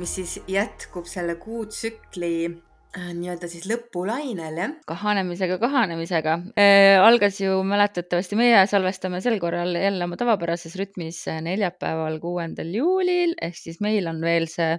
mis 0.00 0.16
siis 0.16 0.38
jätkub 0.48 1.08
selle 1.08 1.34
kuutsükli 1.40 2.32
äh, 2.48 3.10
nii-öelda 3.16 3.48
siis 3.50 3.66
lõpulainel, 3.68 4.56
jah. 4.62 4.74
kahanemisega, 4.88 5.58
kahanemisega 5.60 6.36
äh,. 6.56 6.96
algas 7.04 7.40
ju 7.42 7.60
mäletatavasti, 7.68 8.38
meie 8.40 8.62
salvestame 8.70 9.20
sel 9.24 9.36
korral 9.42 9.76
jälle 9.76 10.08
oma 10.08 10.16
tavapärases 10.20 10.76
rütmis 10.80 11.20
äh, 11.28 11.42
neljapäeval, 11.44 12.16
kuuendal 12.22 12.72
juulil 12.74 13.36
ehk 13.42 13.60
siis 13.60 13.80
meil 13.84 14.08
on 14.08 14.22
veel 14.24 14.48
see 14.50 14.78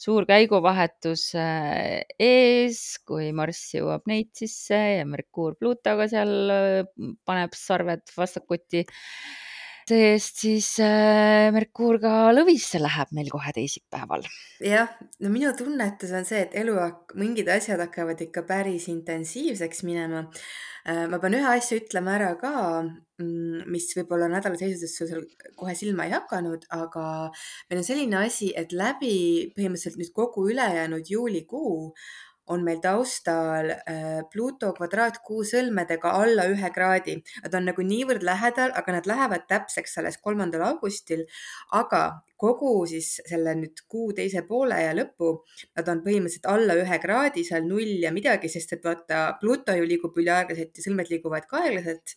suur 0.00 0.24
käiguvahetus 0.28 1.28
äh, 1.38 2.02
ees, 2.18 2.80
kui 3.04 3.30
Marss 3.36 3.76
jõuab 3.76 4.08
Neitsisse 4.08 4.80
ja 4.98 5.08
Merkuur 5.08 5.58
Pluutoga 5.60 6.08
seal 6.10 6.34
paneb 7.28 7.56
sarved 7.58 8.08
vastakuti 8.16 8.86
see-eest 9.90 10.42
siis 10.44 10.68
äh, 10.82 11.50
Merkuur 11.54 11.98
ka 12.02 12.32
Lõvisse 12.34 12.80
läheb 12.80 13.12
meil 13.16 13.30
kohe 13.32 13.52
teisipäeval. 13.56 14.24
jah, 14.64 14.92
no 15.20 15.32
minu 15.32 15.52
tunnetus 15.56 16.14
on 16.16 16.26
see, 16.28 16.44
et 16.46 16.56
elu, 16.60 16.76
mingid 17.20 17.50
asjad 17.52 17.82
hakkavad 17.84 18.20
ikka 18.26 18.44
päris 18.48 18.88
intensiivseks 18.92 19.84
minema 19.88 20.24
äh,. 20.88 21.04
ma 21.10 21.20
pean 21.20 21.36
ühe 21.38 21.50
asja 21.52 21.78
ütlema 21.82 22.16
ära 22.16 22.32
ka, 22.40 22.54
mm, 23.20 23.64
mis 23.72 23.90
võib-olla 23.98 24.30
nädala 24.32 24.60
seisuses 24.60 24.96
sul 24.98 25.24
kohe 25.58 25.76
silma 25.78 26.08
ei 26.08 26.16
hakanud, 26.16 26.68
aga 26.74 27.06
meil 27.70 27.82
on 27.82 27.88
selline 27.88 28.22
asi, 28.24 28.52
et 28.56 28.72
läbi 28.72 29.16
põhimõtteliselt 29.56 30.00
nüüd 30.00 30.14
kogu 30.16 30.48
ülejäänud 30.52 31.12
juulikuu 31.12 31.92
on 32.52 32.64
meil 32.64 32.80
taustal 32.84 33.70
äh, 33.72 34.20
Pluto 34.32 34.72
kvadraatkuu 34.76 35.44
sõlmedega 35.48 36.12
alla 36.20 36.46
ühe 36.52 36.70
kraadi. 36.74 37.16
Nad 37.44 37.56
on 37.56 37.70
nagu 37.70 37.86
niivõrd 37.86 38.26
lähedal, 38.26 38.74
aga 38.76 38.98
nad 38.98 39.08
lähevad 39.08 39.46
täpseks 39.48 39.98
alles 40.00 40.20
kolmandal 40.20 40.66
augustil. 40.68 41.24
aga 41.72 42.20
kogu 42.40 42.72
siis 42.90 43.08
selle 43.28 43.54
nüüd 43.58 43.84
kuu 43.90 44.12
teise 44.16 44.42
poole 44.48 44.76
ja 44.82 44.94
lõpu, 44.96 45.30
nad 45.78 45.88
on 45.90 46.00
põhimõtteliselt 46.04 46.48
alla 46.50 46.74
ühe 46.80 46.98
kraadi, 47.02 47.44
seal 47.46 47.66
null 47.68 48.02
ja 48.02 48.10
midagi, 48.14 48.50
sest 48.50 48.74
et 48.76 48.84
vaata, 48.84 49.22
Pluto 49.40 49.74
ju 49.76 49.86
liigub 49.86 50.16
üliaeglaselt 50.18 50.74
ja 50.74 50.84
sõlmed 50.84 51.10
liiguvad 51.12 51.46
ka 51.50 51.62
aeglaselt. 51.62 52.16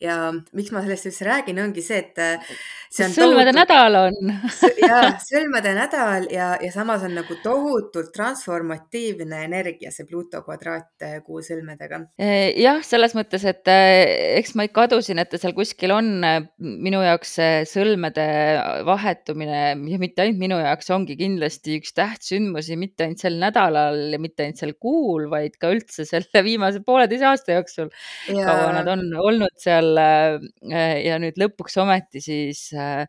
ja 0.00 0.16
miks 0.54 0.70
ma 0.72 0.82
sellest 0.84 1.08
üldse 1.10 1.26
räägin, 1.26 1.58
ongi 1.60 1.82
see, 1.84 1.98
et 2.00 2.20
äh, 2.22 2.50
see 2.88 3.08
on 3.08 3.14
sõlmede 3.16 3.52
tohutult... 3.52 3.58
nädal 3.58 3.98
on 3.98 4.32
ja 4.90 5.00
sõlmede 5.22 5.72
nädal 5.76 6.28
ja, 6.32 6.52
ja 6.62 6.72
samas 6.72 7.04
on 7.06 7.16
nagu 7.18 7.38
tohutult 7.42 8.12
transformatiivne 8.14 9.42
energia, 9.44 9.92
see 9.92 10.08
Pluto 10.08 10.40
kvadraat 10.46 11.04
äh, 11.04 11.18
kuu 11.26 11.42
sõlmedega. 11.44 12.00
Äh, 12.22 12.54
jah, 12.62 12.80
selles 12.86 13.16
mõttes, 13.18 13.44
et 13.48 13.68
eks 13.68 14.54
ma 14.56 14.68
ikka 14.68 14.86
adusin, 14.88 15.20
et 15.20 15.28
ta 15.28 15.40
seal 15.40 15.56
kuskil 15.56 15.92
on. 15.92 16.14
minu 16.58 17.00
jaoks 17.02 17.34
sõlmede 17.68 18.24
vahetumine 18.86 19.67
ja 19.72 19.98
mitte 20.00 20.22
ainult 20.24 20.40
minu 20.40 20.58
jaoks, 20.60 20.88
ongi 20.94 21.16
kindlasti 21.18 21.78
üks 21.80 21.92
tähtsündmusi 21.96 22.76
mitte 22.80 23.04
ainult 23.06 23.22
sel 23.22 23.36
nädalal 23.40 23.98
ja 24.14 24.18
mitte 24.22 24.44
ainult 24.44 24.60
sel 24.62 24.74
kuul, 24.80 25.26
vaid 25.32 25.54
ka 25.60 25.66
üldse 25.74 26.02
selle 26.08 26.42
viimase 26.48 26.80
pooleteise 26.86 27.26
aasta 27.28 27.58
jooksul, 27.58 27.88
kaua 28.28 28.70
nad 28.78 28.88
on 28.94 29.02
olnud 29.18 29.54
seal. 29.60 29.88
Äh, 29.98 30.96
ja 31.04 31.18
nüüd 31.22 31.36
lõpuks 31.40 31.78
ometi 31.82 32.20
siis 32.22 32.60
äh, 32.76 33.04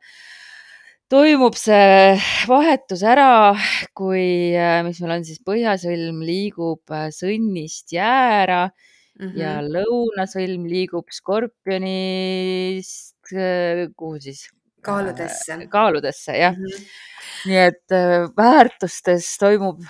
toimub 1.11 1.55
see 1.57 2.17
vahetus 2.49 3.03
ära, 3.07 3.55
kui, 3.97 4.55
äh, 4.57 4.81
mis 4.85 4.99
meil 5.03 5.13
on 5.17 5.23
siis 5.27 5.39
põhjasõlm 5.45 6.17
liigub 6.25 6.83
sõnnist 7.15 7.93
jäära 7.95 8.63
mm 8.69 9.25
-hmm. 9.25 9.37
ja 9.41 9.51
lõunasõlm 9.65 10.63
liigub 10.69 11.07
skorpionist, 11.13 13.15
kuhu 13.29 14.15
siis 14.21 14.49
kaaludesse. 14.81 15.59
kaaludesse 15.69 16.37
jah 16.37 16.57
mm. 16.57 16.65
-hmm. 16.65 16.85
nii 17.45 17.57
et 17.67 17.91
äh, 17.91 18.29
väärtustes 18.37 19.37
toimub 19.39 19.83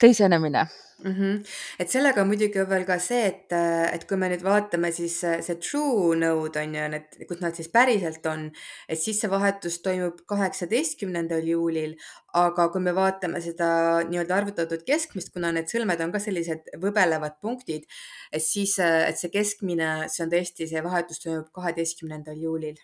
teisenemine 0.00 0.66
mm. 1.04 1.12
-hmm. 1.12 1.46
et 1.78 1.90
sellega 1.90 2.22
on 2.22 2.28
muidugi 2.28 2.64
veel 2.70 2.84
ka 2.86 2.98
see, 3.02 3.20
et, 3.26 3.54
et 3.92 4.04
kui 4.08 4.18
me 4.20 4.28
nüüd 4.32 4.42
vaatame, 4.44 4.90
siis 4.92 5.18
see 5.22 5.56
true 5.62 6.16
node 6.18 6.60
on 6.60 6.74
ju, 6.74 6.88
need, 6.94 7.18
kus 7.30 7.40
nad 7.44 7.56
siis 7.58 7.70
päriselt 7.72 8.26
on, 8.26 8.48
et 8.88 9.00
siis 9.00 9.20
see 9.22 9.30
vahetus 9.30 9.80
toimub 9.84 10.20
kaheksateistkümnendal 10.34 11.46
juulil. 11.54 11.96
aga 12.38 12.68
kui 12.72 12.82
me 12.84 12.92
vaatame 12.94 13.40
seda 13.40 13.68
nii-öelda 14.10 14.34
arvutatud 14.36 14.82
keskmist, 14.86 15.32
kuna 15.32 15.48
need 15.52 15.70
sõlmed 15.72 16.02
on 16.04 16.12
ka 16.12 16.20
sellised 16.22 16.68
võbelevad 16.82 17.38
punktid, 17.40 17.88
et 18.32 18.44
siis, 18.44 18.76
et 18.78 19.16
see 19.18 19.32
keskmine, 19.32 19.88
see 20.12 20.26
on 20.26 20.36
tõesti, 20.36 20.68
see 20.68 20.84
vahetus 20.84 21.24
toimub 21.24 21.48
kaheteistkümnendal 21.56 22.36
juulil 22.44 22.76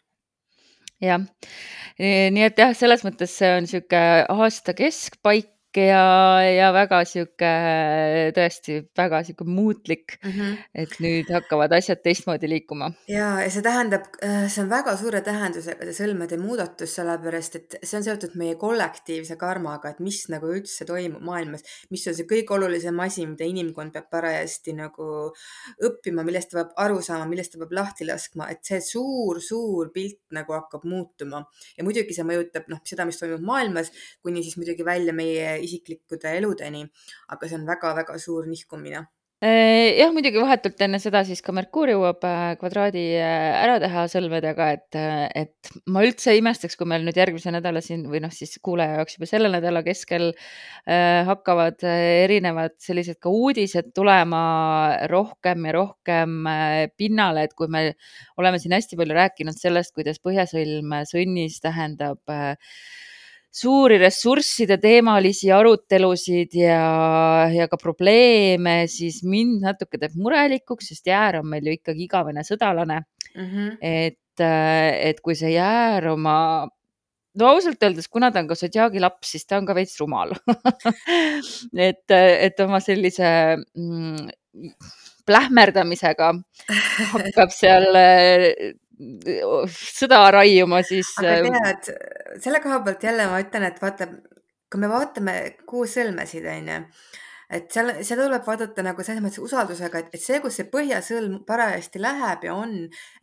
jah, 1.02 1.24
nii 1.98 2.44
et 2.46 2.58
jah, 2.58 2.74
selles 2.76 3.04
mõttes 3.06 3.34
see 3.38 3.50
on 3.56 3.66
niisugune 3.66 4.24
aasta 4.34 4.74
keskpaik 4.78 5.50
ja, 5.80 6.42
ja 6.46 6.68
väga 6.74 7.00
sihuke 7.08 7.50
tõesti 8.36 8.76
väga 8.96 9.22
sihuke 9.26 9.46
muutlik 9.48 10.16
mm. 10.20 10.30
-hmm. 10.30 10.56
et 10.84 10.94
nüüd 11.02 11.30
hakkavad 11.32 11.72
asjad 11.72 12.02
teistmoodi 12.04 12.48
liikuma. 12.48 12.92
ja, 13.08 13.40
ja 13.42 13.50
see 13.50 13.62
tähendab, 13.62 14.06
äh, 14.22 14.46
see 14.48 14.62
on 14.62 14.70
väga 14.70 14.96
suure 14.96 15.20
tähendusega, 15.20 15.84
see 15.84 16.04
sõlmede 16.04 16.38
muudatus, 16.38 16.94
sellepärast 16.94 17.56
et 17.56 17.76
see 17.82 17.98
on 17.98 18.04
seotud 18.04 18.36
meie 18.40 18.54
kollektiivse 18.60 19.36
karmaga, 19.36 19.90
et 19.90 20.00
mis 20.00 20.24
nagu 20.28 20.52
üldse 20.52 20.86
toimub 20.86 21.22
maailmas, 21.22 21.64
mis 21.90 22.06
on 22.06 22.14
see 22.14 22.28
kõige 22.30 22.54
olulisem 22.54 23.00
asi, 23.00 23.26
mida 23.26 23.44
inimkond 23.44 23.92
peab 23.92 24.10
parajasti 24.10 24.76
nagu 24.78 25.10
õppima, 25.82 26.24
millest 26.24 26.50
ta 26.50 26.62
peab 26.62 26.72
aru 26.86 27.02
saama, 27.02 27.26
millest 27.26 27.52
ta 27.52 27.58
peab 27.58 27.72
lahti 27.72 28.06
laskma, 28.06 28.48
et 28.50 28.62
see 28.62 28.80
suur-suur 28.80 29.90
pilt 29.94 30.20
nagu 30.30 30.52
hakkab 30.52 30.84
muutuma 30.84 31.44
ja 31.76 31.84
muidugi 31.84 32.14
see 32.14 32.26
mõjutab 32.26 32.68
noh, 32.68 32.80
seda, 32.84 33.06
mis 33.08 33.18
toimub 33.18 33.42
maailmas, 33.44 33.90
kuni 34.22 34.42
siis 34.42 34.56
muidugi 34.60 34.84
välja 34.86 35.12
meie 35.12 35.63
isiklikkude 35.68 36.36
eludeni. 36.38 36.86
aga 37.28 37.48
see 37.48 37.60
on 37.60 37.68
väga-väga 37.68 38.18
suur 38.18 38.46
nihkumine 38.50 39.04
äh, 39.44 39.92
jah, 39.98 40.12
muidugi 40.14 40.40
vahetult 40.40 40.80
enne 40.86 40.98
seda 41.02 41.20
siis 41.26 41.42
ka 41.44 41.52
Merkuur 41.56 41.90
jõuab 41.92 42.22
äh, 42.24 42.54
kvadraadi 42.60 43.02
äh, 43.18 43.56
ära 43.58 43.76
teha 43.82 44.04
sõlmedega, 44.08 44.68
et, 44.78 44.98
et 45.42 45.72
ma 45.92 46.04
üldse 46.06 46.32
ei 46.32 46.40
imestaks, 46.40 46.78
kui 46.80 46.88
meil 46.88 47.04
nüüd 47.04 47.18
järgmise 47.18 47.52
nädala 47.52 47.82
siin 47.84 48.06
või 48.10 48.22
noh, 48.24 48.32
siis 48.32 48.56
kuulaja 48.64 49.00
jaoks 49.00 49.18
juba 49.18 49.28
selle 49.28 49.50
nädala 49.52 49.84
keskel 49.86 50.30
äh, 50.30 51.20
hakkavad 51.28 51.84
erinevad 51.84 52.78
sellised 52.82 53.20
ka 53.22 53.32
uudised 53.32 53.92
tulema 53.96 54.44
rohkem 55.12 55.68
ja 55.68 55.76
rohkem 55.76 56.38
pinnale, 56.96 57.48
et 57.48 57.56
kui 57.58 57.68
me 57.68 57.90
oleme 58.40 58.62
siin 58.62 58.76
hästi 58.76 58.98
palju 59.00 59.18
rääkinud 59.18 59.58
sellest, 59.58 59.94
kuidas 59.96 60.22
põhjasõlm 60.24 61.00
sõnnis 61.10 61.60
tähendab 61.64 62.32
äh, 62.32 62.54
suuri 63.54 63.98
ressursside 64.02 64.78
teemalisi 64.82 65.52
arutelusid 65.54 66.56
ja, 66.58 66.84
ja 67.54 67.68
ka 67.70 67.78
probleeme, 67.78 68.84
siis 68.90 69.20
mind 69.26 69.62
natuke 69.62 70.00
teeb 70.00 70.16
murelikuks, 70.18 70.90
sest 70.90 71.10
jäär 71.10 71.38
on 71.40 71.50
meil 71.52 71.70
ju 71.70 71.76
ikkagi 71.78 72.08
igavene 72.08 72.42
sõdalane 72.46 73.00
mm. 73.02 73.44
-hmm. 73.44 73.76
et, 73.80 74.44
et 75.10 75.20
kui 75.22 75.38
see 75.38 75.54
jäär 75.54 76.10
oma 76.10 76.36
no 77.38 77.50
ausalt 77.50 77.82
öeldes, 77.82 78.08
kuna 78.10 78.30
ta 78.32 78.42
on 78.42 78.50
ka 78.50 78.58
Zodiaagi 78.58 79.02
laps, 79.02 79.34
siis 79.34 79.46
ta 79.46 79.58
on 79.58 79.66
ka 79.66 79.74
veits 79.78 79.94
rumal 80.02 80.34
et, 81.88 82.10
et 82.10 82.60
oma 82.66 82.80
sellise 82.82 83.30
mm, 83.54 84.30
plähmerdamisega 85.26 86.32
hakkab 87.14 87.54
seal 87.54 87.86
sõda 89.70 90.20
raiuma, 90.34 90.82
siis. 90.86 91.10
aga 91.20 91.50
äh, 91.50 91.74
tead, 91.82 92.40
selle 92.44 92.62
koha 92.64 92.80
pealt 92.86 93.04
jälle 93.04 93.28
ma 93.30 93.42
ütlen, 93.42 93.68
et 93.68 93.82
vaata, 93.82 94.08
kui 94.70 94.80
me 94.82 94.90
vaatame 94.90 95.36
kuus 95.68 95.96
sõlmesid, 95.98 96.46
onju, 96.50 96.80
et 97.54 97.68
seal, 97.72 97.90
seda 98.06 98.24
tuleb 98.24 98.44
vaadata 98.46 98.82
nagu 98.84 99.04
selles 99.04 99.22
mõttes 99.22 99.42
usaldusega, 99.44 100.00
et, 100.00 100.14
et 100.16 100.22
see, 100.22 100.38
kus 100.42 100.56
see 100.58 100.68
põhjasõlm 100.72 101.36
parajasti 101.46 102.00
läheb 102.02 102.46
ja 102.48 102.54
on, 102.56 102.72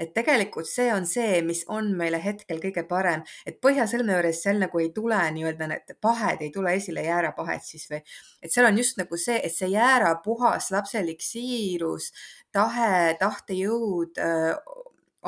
et 0.02 0.14
tegelikult 0.16 0.70
see 0.70 0.92
on 0.94 1.08
see, 1.10 1.42
mis 1.46 1.64
on 1.74 1.92
meile 1.98 2.22
hetkel 2.22 2.62
kõige 2.64 2.86
parem, 2.90 3.26
et 3.50 3.58
põhjasõlme 3.64 4.16
juures 4.16 4.44
seal 4.46 4.62
nagu 4.62 4.84
ei 4.84 4.92
tule 4.96 5.20
nii-öelda 5.36 5.72
need 5.72 5.96
pahed 6.04 6.46
ei 6.46 6.52
tule 6.54 6.76
esile, 6.78 7.04
jäärapahed 7.08 7.66
siis 7.66 7.88
või, 7.92 8.04
et 8.42 8.54
seal 8.54 8.70
on 8.70 8.78
just 8.80 9.02
nagu 9.02 9.20
see, 9.20 9.40
et 9.42 9.56
see 9.56 9.74
jäära 9.74 10.14
puhas 10.24 10.70
lapselik 10.76 11.26
siirus, 11.26 12.12
tahe, 12.54 13.18
tahtejõud 13.20 14.22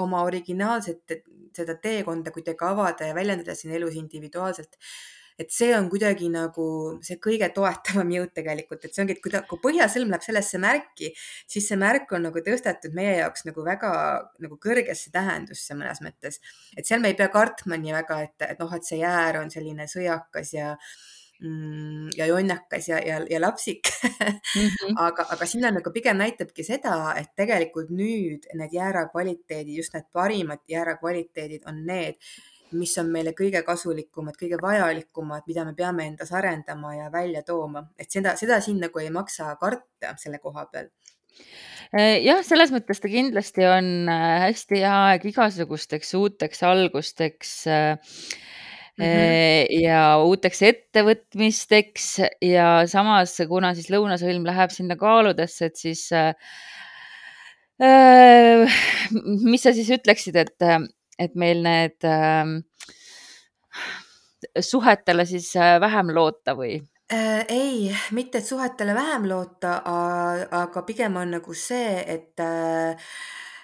oma 0.01 0.23
originaalset 0.27 1.19
seda 1.53 1.75
teekonda 1.81 2.31
kuidagi 2.33 2.65
avada 2.65 3.09
ja 3.09 3.15
väljendada 3.15 3.55
siin 3.55 3.75
elus 3.77 3.97
individuaalselt. 3.99 4.77
et 5.41 5.49
see 5.49 5.71
on 5.73 5.87
kuidagi 5.89 6.27
nagu 6.29 6.63
see 7.01 7.15
kõige 7.17 7.47
toetavam 7.55 8.11
jõud 8.13 8.35
tegelikult, 8.37 8.83
et 8.85 8.93
see 8.93 9.01
ongi, 9.01 9.15
et 9.15 9.21
kui 9.23 9.31
ta, 9.33 9.39
kui 9.49 9.57
põhjasõlm 9.63 10.11
läheb 10.13 10.21
sellesse 10.21 10.59
märki, 10.61 11.09
siis 11.49 11.65
see 11.71 11.77
märk 11.81 12.13
on 12.13 12.27
nagu 12.27 12.43
tõstetud 12.45 12.93
meie 12.93 13.15
jaoks 13.17 13.47
nagu 13.47 13.65
väga 13.65 13.93
nagu 14.45 14.59
kõrgesse 14.61 15.09
tähendusse 15.15 15.73
mõnes 15.73 16.03
mõttes. 16.05 16.37
et 16.77 16.85
seal 16.85 17.01
me 17.01 17.09
ei 17.09 17.17
pea 17.17 17.31
kartma 17.33 17.81
nii 17.81 17.97
väga, 17.97 18.19
et, 18.27 18.45
et 18.45 18.61
noh, 18.61 18.77
et 18.77 18.85
see 18.85 19.01
jäär 19.01 19.41
on 19.41 19.49
selline 19.49 19.89
sõjakas 19.89 20.53
ja 20.53 20.75
ja 22.17 22.25
jonnakas 22.25 22.87
ja, 22.89 22.99
ja, 22.99 23.19
ja 23.29 23.41
lapsik 23.41 23.89
mm. 24.55 24.61
-hmm. 24.61 24.93
aga, 24.95 25.25
aga 25.29 25.45
sinna 25.45 25.71
nagu 25.71 25.91
pigem 25.91 26.17
näitabki 26.17 26.63
seda, 26.63 27.15
et 27.19 27.35
tegelikult 27.35 27.89
nüüd 27.89 28.47
need 28.53 28.73
jäära 28.73 29.07
kvaliteedid, 29.09 29.75
just 29.75 29.93
need 29.93 30.07
parimad 30.13 30.63
jäära 30.67 30.95
kvaliteedid 30.97 31.67
on 31.67 31.85
need, 31.85 32.15
mis 32.71 32.97
on 32.97 33.11
meile 33.11 33.33
kõige 33.37 33.63
kasulikumad, 33.63 34.37
kõige 34.39 34.57
vajalikumad, 34.61 35.43
mida 35.47 35.65
me 35.65 35.73
peame 35.73 36.07
endas 36.07 36.31
arendama 36.31 36.95
ja 36.95 37.11
välja 37.11 37.43
tooma, 37.43 37.83
et 37.99 38.11
seda, 38.11 38.35
seda 38.35 38.61
siin 38.61 38.79
nagu 38.79 38.99
ei 38.99 39.09
maksa 39.09 39.55
karta 39.55 40.15
selle 40.17 40.39
koha 40.39 40.65
peal 40.71 40.89
jah, 42.23 42.41
selles 42.45 42.71
mõttes 42.71 43.01
ta 43.01 43.09
kindlasti 43.11 43.65
on 43.67 44.09
äh, 44.09 44.39
hästi 44.47 44.79
hea 44.79 44.97
aeg 45.09 45.25
igasugusteks 45.25 46.13
uuteks 46.17 46.63
algusteks 46.63 47.67
Mm 48.93 49.05
-hmm. 49.05 49.81
ja 49.81 50.17
uuteks 50.21 50.61
ettevõtmisteks 50.61 52.19
ja 52.45 52.67
samas, 52.85 53.37
kuna 53.49 53.73
siis 53.73 53.89
lõunasõlm 53.89 54.45
läheb 54.45 54.69
sinna 54.69 54.95
kaaludesse, 54.95 55.65
et 55.65 55.75
siis 55.81 56.11
äh, 56.13 56.35
mis 59.49 59.63
sa 59.63 59.73
siis 59.73 59.89
ütleksid, 59.97 60.35
et, 60.37 60.61
et 61.19 61.35
meil 61.35 61.63
need 61.65 62.05
äh, 62.05 62.45
suhetele 64.59 65.25
siis 65.25 65.53
vähem 65.57 66.13
loota 66.13 66.53
või? 66.53 66.77
Äh, 67.13 67.45
ei, 67.49 67.95
mitte 68.11 68.37
et 68.39 68.45
suhetele 68.47 68.93
vähem 68.95 69.27
loota, 69.29 69.81
aga 70.51 70.81
pigem 70.87 71.17
on 71.19 71.35
nagu 71.35 71.53
see, 71.53 71.97
et 72.07 72.39
äh, 72.41 72.95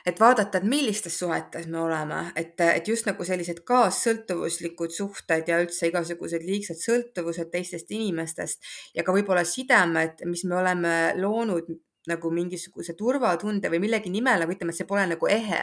et 0.09 0.19
vaadata, 0.19 0.59
et 0.59 0.67
millistes 0.69 1.19
suhetes 1.21 1.67
me 1.71 1.79
oleme, 1.81 2.21
et, 2.39 2.55
et 2.65 2.87
just 2.87 3.07
nagu 3.09 3.25
sellised 3.25 3.61
kaassõltuvuslikud 3.67 4.93
suhted 4.95 5.49
ja 5.49 5.59
üldse 5.63 5.91
igasugused 5.91 6.45
liigsed 6.45 6.81
sõltuvused 6.81 7.51
teistest 7.53 7.91
inimestest 7.95 8.73
ja 8.97 9.05
ka 9.05 9.15
võib-olla 9.15 9.45
sidemed, 9.47 10.25
mis 10.29 10.45
me 10.49 10.59
oleme 10.61 10.95
loonud 11.19 11.69
nagu 12.09 12.31
mingisuguse 12.33 12.95
turvatunde 12.97 13.69
või 13.69 13.83
millegi 13.83 14.09
nimel, 14.09 14.41
nagu 14.41 14.55
ütleme, 14.55 14.73
et 14.73 14.79
see 14.79 14.89
pole 14.89 15.05
nagu 15.11 15.29
ehe, 15.29 15.61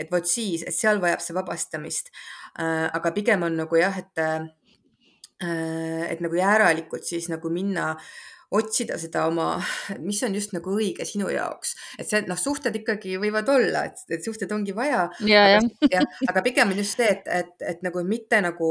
et 0.00 0.10
vot 0.10 0.26
siis, 0.26 0.64
et 0.66 0.74
seal 0.74 0.98
vajab 1.02 1.22
see 1.22 1.36
vabastamist. 1.36 2.10
Äh, 2.58 2.88
aga 2.90 3.12
pigem 3.14 3.46
on 3.46 3.60
nagu 3.62 3.78
jah, 3.78 4.00
et 4.00 4.22
Äh, 5.42 6.12
et 6.12 6.20
nagu 6.22 6.36
järelikult 6.38 7.02
siis 7.08 7.26
nagu 7.26 7.50
minna 7.50 7.94
otsida 8.54 8.98
seda 9.00 9.26
oma, 9.30 9.48
mis 10.02 10.22
on 10.26 10.36
just 10.38 10.54
nagu 10.56 10.74
õige 10.76 11.06
sinu 11.08 11.30
jaoks, 11.32 11.74
et 11.98 12.08
see, 12.08 12.22
noh, 12.28 12.38
suhted 12.40 12.76
ikkagi 12.80 13.16
võivad 13.22 13.50
olla, 13.52 13.86
et, 13.90 14.22
suhted 14.24 14.52
ongi 14.54 14.76
vaja. 14.76 15.08
ja, 15.26 15.46
jah, 15.94 16.20
aga 16.28 16.44
pigem 16.46 16.74
on 16.74 16.84
just 16.84 17.00
see, 17.00 17.10
et, 17.10 17.28
et, 17.42 17.68
et 17.74 17.84
nagu 17.86 18.04
mitte 18.06 18.40
nagu 18.44 18.70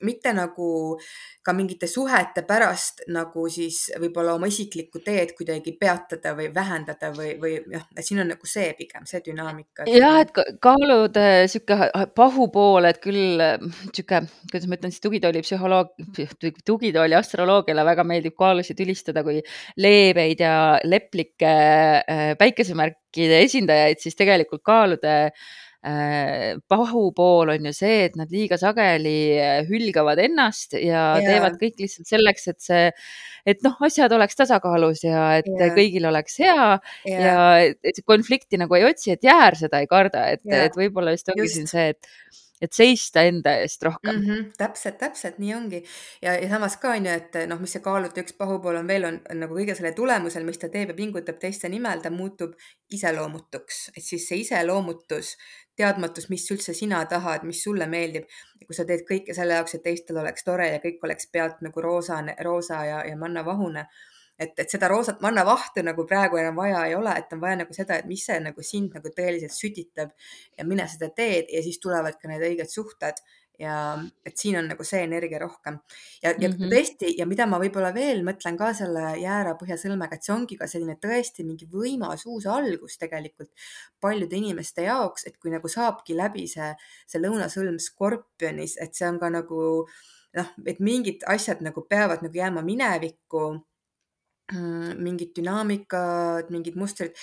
mitte 0.00 0.32
nagu 0.32 0.98
ka 1.44 1.52
mingite 1.56 1.88
suhete 1.88 2.42
pärast 2.48 3.02
nagu 3.12 3.46
siis 3.52 3.86
võib-olla 4.00 4.34
oma 4.36 4.48
isiklikku 4.50 5.00
teed 5.04 5.32
kuidagi 5.36 5.72
peatada 5.80 6.34
või 6.36 6.50
vähendada 6.54 7.10
või, 7.16 7.30
või 7.40 7.54
jah, 7.72 7.86
et 7.96 8.06
siin 8.06 8.22
on 8.22 8.30
nagu 8.32 8.48
see 8.48 8.68
pigem 8.78 9.06
see 9.08 9.22
dünaamika. 9.24 9.86
jah, 9.88 10.20
et 10.20 10.32
kaalud 10.62 11.16
äh, 11.20 11.44
sihuke 11.50 11.90
pahupool, 12.16 12.88
et 12.88 13.00
küll 13.04 13.40
äh, 13.44 13.56
sihuke, 13.90 14.22
kuidas 14.50 14.68
ma 14.68 14.78
ütlen 14.78 14.94
siis 14.94 15.04
tugitooli 15.04 15.44
psühholoog, 15.44 15.94
tugitooli 16.68 17.16
astroloogiale 17.18 17.84
väga 17.88 18.04
meeldib 18.08 18.36
kaalusid 18.40 18.80
ülistada 18.84 19.19
kui 19.26 19.40
leebeid 19.80 20.44
ja 20.44 20.54
leplikke 20.84 21.56
äh, 22.00 22.28
päikesemärkide 22.40 23.42
esindajaid, 23.46 24.00
siis 24.02 24.18
tegelikult 24.18 24.64
kaalude 24.66 25.16
Äh, 25.80 26.58
pahupool 26.68 27.54
on 27.54 27.64
ju 27.64 27.70
see, 27.72 28.02
et 28.04 28.16
nad 28.20 28.28
liiga 28.28 28.58
sageli 28.60 29.38
äh, 29.40 29.62
hülgavad 29.64 30.20
ennast 30.20 30.74
ja 30.76 31.14
yeah. 31.16 31.22
teevad 31.24 31.56
kõik 31.56 31.80
lihtsalt 31.80 32.10
selleks, 32.10 32.50
et 32.52 32.58
see, 32.60 32.82
et 33.48 33.64
noh, 33.64 33.78
asjad 33.88 34.12
oleks 34.12 34.36
tasakaalus 34.36 35.06
ja 35.06 35.22
et 35.38 35.48
yeah. 35.48 35.72
kõigil 35.72 36.04
oleks 36.10 36.36
hea 36.44 36.66
yeah. 37.08 37.24
ja 37.24 37.38
et 37.64 38.02
konflikti 38.04 38.60
nagu 38.60 38.76
ei 38.76 38.84
otsi, 38.90 39.14
et 39.14 39.24
jäär 39.24 39.56
seda 39.56 39.80
ei 39.80 39.88
karda, 39.88 40.26
et 40.34 40.44
yeah., 40.44 40.68
et 40.68 40.76
võib-olla 40.76 41.16
just 41.16 41.32
ongi 41.32 41.48
just. 41.48 41.56
siin 41.56 41.72
see, 41.72 41.88
et 41.96 42.44
et 42.60 42.76
seista 42.76 43.22
enda 43.26 43.54
eest 43.62 43.82
rohkem 43.86 44.16
mm. 44.16 44.26
-hmm, 44.26 44.50
täpselt, 44.58 44.98
täpselt 44.98 45.38
nii 45.38 45.54
ongi 45.54 45.82
ja, 46.22 46.34
ja 46.34 46.48
samas 46.48 46.76
ka 46.76 46.92
on 46.96 47.06
ju, 47.06 47.14
et 47.22 47.38
noh, 47.48 47.60
mis 47.60 47.72
see 47.76 47.84
kaaluta 47.84 48.20
üks 48.20 48.36
pahupool 48.38 48.80
on 48.82 48.90
veel, 48.90 49.06
on, 49.08 49.20
on 49.30 49.42
nagu 49.44 49.56
kõige 49.56 49.76
selle 49.78 49.92
tulemusel, 49.96 50.44
mis 50.44 50.60
ta 50.60 50.68
teeb 50.68 50.92
ja 50.92 50.98
pingutab 50.98 51.40
teiste 51.40 51.68
nimel, 51.72 52.02
ta 52.04 52.10
muutub 52.10 52.54
iseloomutuks, 52.92 53.80
et 53.96 54.04
siis 54.04 54.28
see 54.28 54.42
iseloomutus, 54.44 55.36
teadmatus, 55.80 56.28
mis 56.28 56.44
üldse 56.52 56.74
sina 56.76 57.04
tahad, 57.10 57.46
mis 57.48 57.62
sulle 57.62 57.86
meeldib. 57.86 58.28
kui 58.66 58.76
sa 58.76 58.84
teed 58.86 59.00
kõike 59.08 59.34
selle 59.34 59.56
jaoks, 59.56 59.74
et 59.74 59.82
teistel 59.82 60.18
oleks 60.20 60.44
tore 60.46 60.68
ja 60.68 60.78
kõik 60.78 61.00
oleks 61.02 61.26
pealt 61.32 61.62
nagu 61.64 61.82
roosa, 61.82 62.20
roosa 62.44 62.84
ja, 62.86 62.98
ja 63.08 63.16
mannavahune 63.18 63.86
et, 64.40 64.54
et 64.58 64.72
seda 64.72 64.88
roosat 64.88 65.20
mannavahtu 65.24 65.84
nagu 65.84 66.06
praegu 66.08 66.40
enam 66.40 66.56
vaja 66.56 66.86
ei 66.88 66.96
ole, 66.96 67.12
et 67.18 67.32
on 67.36 67.42
vaja 67.42 67.60
nagu 67.62 67.76
seda, 67.76 68.00
et 68.00 68.08
mis 68.08 68.24
see 68.26 68.38
nagu 68.40 68.64
sind 68.64 68.96
nagu 68.96 69.12
tõeliselt 69.16 69.56
sütitab 69.56 70.14
ja 70.56 70.66
mine 70.68 70.88
seda 70.88 71.10
teed 71.16 71.52
ja 71.52 71.62
siis 71.66 71.80
tulevad 71.82 72.16
ka 72.20 72.30
need 72.30 72.46
õiged 72.48 72.72
suhted 72.72 73.20
ja 73.60 73.74
et 74.24 74.40
siin 74.40 74.56
on 74.56 74.70
nagu 74.72 74.84
see 74.86 75.02
energia 75.04 75.40
rohkem 75.42 75.76
ja, 76.22 76.32
ja 76.32 76.48
mm 76.48 76.54
-hmm. 76.54 76.70
tõesti 76.72 77.12
ja 77.18 77.26
mida 77.28 77.46
ma 77.46 77.58
võib-olla 77.60 77.92
veel 77.94 78.22
mõtlen 78.24 78.56
ka 78.56 78.72
selle 78.74 79.02
jäära 79.20 79.52
põhjasõlmega, 79.60 80.16
et 80.16 80.24
see 80.24 80.34
ongi 80.34 80.56
ka 80.56 80.68
selline 80.70 80.96
tõesti 81.02 81.44
mingi 81.44 81.68
võimas 81.68 82.24
uus 82.26 82.46
algus 82.46 82.96
tegelikult 82.98 83.50
paljude 84.00 84.36
inimeste 84.36 84.86
jaoks, 84.88 85.26
et 85.26 85.36
kui 85.36 85.52
nagu 85.52 85.68
saabki 85.68 86.16
läbi 86.16 86.46
see, 86.48 86.72
see 87.06 87.20
lõunasõlm 87.20 87.78
skorpionis, 87.78 88.78
et 88.80 88.94
see 88.94 89.08
on 89.08 89.20
ka 89.20 89.28
nagu 89.28 89.86
noh, 90.38 90.48
et 90.66 90.80
mingid 90.80 91.26
asjad 91.26 91.60
nagu 91.60 91.84
peavad 91.88 92.22
nagu 92.22 92.36
jääma 92.36 92.62
minevikku 92.62 93.60
mingid 94.52 95.34
dünaamikad, 95.36 96.50
mingid 96.50 96.78
mustrid. 96.78 97.16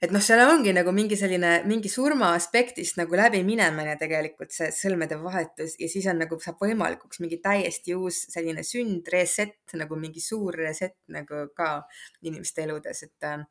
et 0.00 0.12
noh, 0.14 0.22
seal 0.24 0.40
ongi 0.46 0.72
nagu 0.72 0.92
mingi 0.96 1.16
selline, 1.18 1.60
mingi 1.68 1.90
surma 1.92 2.30
aspektist 2.32 2.96
nagu 2.96 3.16
läbiminemine 3.18 3.98
tegelikult 4.00 4.54
see 4.54 4.70
sõlmede 4.72 5.18
vahetus 5.20 5.74
ja 5.80 5.88
siis 5.92 6.06
on 6.08 6.22
nagu 6.22 6.38
saab 6.40 6.62
võimalikuks 6.62 7.20
mingi 7.20 7.40
täiesti 7.42 7.94
uus 7.94 8.22
selline 8.32 8.64
sünd, 8.64 9.08
reset 9.12 9.74
nagu 9.76 9.98
mingi 10.00 10.22
suur 10.24 10.56
reset 10.56 10.96
nagu 11.12 11.48
ka 11.56 11.82
inimeste 12.24 12.64
eludes, 12.64 13.02
et 13.04 13.28
äh, 13.28 13.44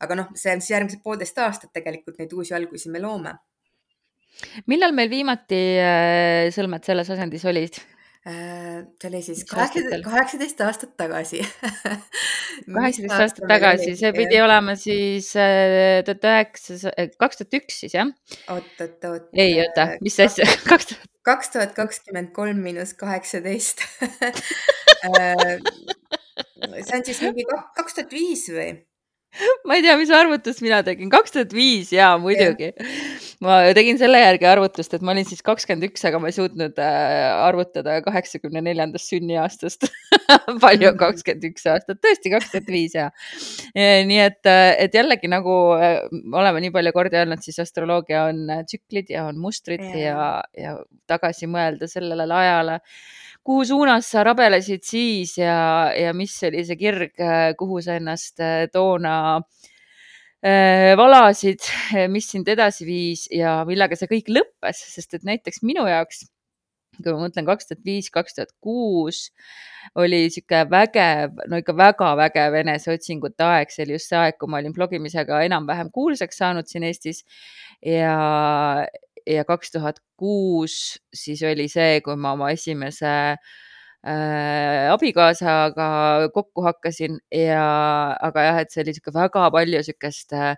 aga 0.00 0.18
noh, 0.22 0.32
see 0.38 0.54
on 0.54 0.62
siis 0.62 0.76
järgmised 0.76 1.02
poolteist 1.04 1.38
aastat 1.42 1.72
tegelikult 1.74 2.20
neid 2.20 2.32
uusi 2.32 2.54
algusi 2.54 2.92
me 2.92 3.02
loome. 3.02 3.34
millal 4.70 4.94
meil 4.94 5.10
viimati 5.10 5.62
äh, 5.82 6.50
sõlmed 6.54 6.86
selles 6.86 7.10
asendis 7.10 7.44
olid? 7.50 7.80
Äh, 8.26 8.84
see 9.00 9.08
oli 9.08 9.22
siis 9.24 9.46
kaheksateist 9.48 10.58
aastat 10.60 10.90
tagasi 11.00 11.38
kaheksateist 12.76 13.14
aastat 13.16 13.46
tagasi, 13.48 13.94
see 13.96 14.10
pidi 14.12 14.36
ja. 14.36 14.42
olema 14.44 14.74
siis 14.76 15.30
äh, 15.40 16.02
tuhat 16.04 16.26
üheksasada, 16.28 16.92
äh, 17.00 17.08
kaks 17.16 17.40
tuhat 17.40 17.56
üks 17.56 17.78
siis 17.80 17.94
jah? 17.96 18.10
oot, 18.52 18.68
oot, 18.76 19.08
oot. 19.08 19.24
ei, 19.32 19.56
oota, 19.64 19.96
mis 20.04 20.20
asja, 20.20 20.44
kaks 20.68 20.90
tuhat? 20.90 21.08
kaks 21.30 21.54
tuhat 21.56 21.72
kakskümmend 21.78 22.28
kolm 22.36 22.60
miinus 22.60 22.92
kaheksateist 23.00 23.80
see 26.84 27.00
on 27.00 27.08
siis 27.08 27.24
mingi 27.24 27.48
kaks 27.48 28.02
tuhat 28.02 28.12
viis 28.12 28.44
või? 28.52 28.68
ma 29.64 29.80
ei 29.80 29.86
tea, 29.88 29.96
mis 29.96 30.12
arvutust 30.12 30.60
mina 30.60 30.84
tegin, 30.84 31.08
kaks 31.08 31.38
tuhat 31.38 31.56
viis 31.56 31.96
ja 31.96 32.12
muidugi. 32.20 32.74
Ma 33.44 33.56
tegin 33.76 33.96
selle 34.00 34.20
järgi 34.20 34.46
arvutust, 34.48 34.92
et 34.94 35.04
ma 35.04 35.14
olin 35.14 35.24
siis 35.28 35.40
kakskümmend 35.44 35.86
üks, 35.88 36.02
aga 36.08 36.18
ma 36.20 36.28
ei 36.28 36.36
suutnud 36.36 36.80
äh, 36.82 37.30
arvutada 37.46 37.96
kaheksakümne 38.04 38.60
neljandast 38.66 39.08
sünniaastast 39.12 39.86
palju 40.64 40.90
on 40.90 40.98
kakskümmend 41.00 41.46
üks 41.48 41.64
aastat, 41.72 42.02
tõesti 42.04 42.32
kaks 42.34 42.50
tuhat 42.52 42.68
viis 42.72 42.96
ja. 42.98 43.08
nii 43.74 44.20
et, 44.26 44.42
äh, 44.50 44.74
et 44.84 44.96
jällegi 44.96 45.30
nagu 45.32 45.56
äh, 45.78 46.02
oleme 46.36 46.60
nii 46.66 46.74
palju 46.74 46.92
kordi 46.96 47.20
öelnud, 47.20 47.40
siis 47.44 47.62
astroloogia 47.64 48.26
on 48.28 48.44
tsüklid 48.68 49.14
ja 49.14 49.24
on 49.30 49.40
mustrid 49.40 49.86
ja, 49.88 49.96
ja, 50.04 50.20
ja 50.60 50.76
tagasi 51.08 51.48
mõelda 51.48 51.88
sellele 51.88 52.28
ajale 52.28 52.80
kuhu 53.46 53.64
suunas 53.64 54.10
sa 54.12 54.20
rabelesid 54.26 54.84
siis 54.84 55.38
ja, 55.40 55.88
ja 55.96 56.12
mis 56.12 56.36
oli 56.44 56.60
see 56.68 56.76
kirg, 56.76 57.16
kuhu 57.56 57.80
sa 57.80 57.96
ennast 57.96 58.42
toona 58.72 59.14
valasid, 60.42 61.60
mis 62.08 62.28
sind 62.32 62.48
edasi 62.48 62.86
viis 62.88 63.26
ja 63.32 63.60
millega 63.68 63.96
see 63.98 64.08
kõik 64.08 64.30
lõppes, 64.32 64.84
sest 64.94 65.18
et 65.18 65.26
näiteks 65.28 65.60
minu 65.66 65.84
jaoks, 65.88 66.24
kui 67.00 67.12
ma 67.12 67.26
mõtlen 67.26 67.48
kaks 67.48 67.68
tuhat 67.68 67.84
viis, 67.84 68.08
kaks 68.12 68.36
tuhat 68.38 68.52
kuus 68.64 69.28
oli 70.00 70.26
sihuke 70.32 70.64
vägev, 70.70 71.36
no 71.48 71.60
ikka 71.60 71.76
väga 71.76 72.10
vägev 72.20 72.56
eneseotsingute 72.62 73.44
aeg, 73.44 73.72
see 73.72 73.84
oli 73.84 73.96
just 73.98 74.12
see 74.12 74.20
aeg, 74.20 74.38
kui 74.40 74.50
ma 74.50 74.60
olin 74.60 74.76
blogimisega 74.76 75.42
enam-vähem 75.48 75.92
kuulsaks 75.92 76.40
saanud 76.40 76.68
siin 76.68 76.88
Eestis. 76.88 77.24
Ja, 77.84 78.84
ja 79.28 79.44
kaks 79.48 79.72
tuhat 79.76 80.00
kuus 80.20 81.00
siis 81.12 81.42
oli 81.48 81.68
see, 81.72 82.00
kui 82.04 82.16
ma 82.16 82.34
oma 82.36 82.52
esimese 82.56 83.12
äh, 83.36 83.58
abikaasaga 84.04 85.88
kokku 86.32 86.64
hakkasin 86.64 87.18
ja, 87.34 87.64
aga 88.28 88.46
jah, 88.46 88.62
et 88.62 88.72
see 88.72 88.84
oli 88.84 88.94
sihuke 88.96 89.12
väga 89.12 89.50
palju 89.52 89.82
sihukest 89.84 90.32
äh, 90.32 90.54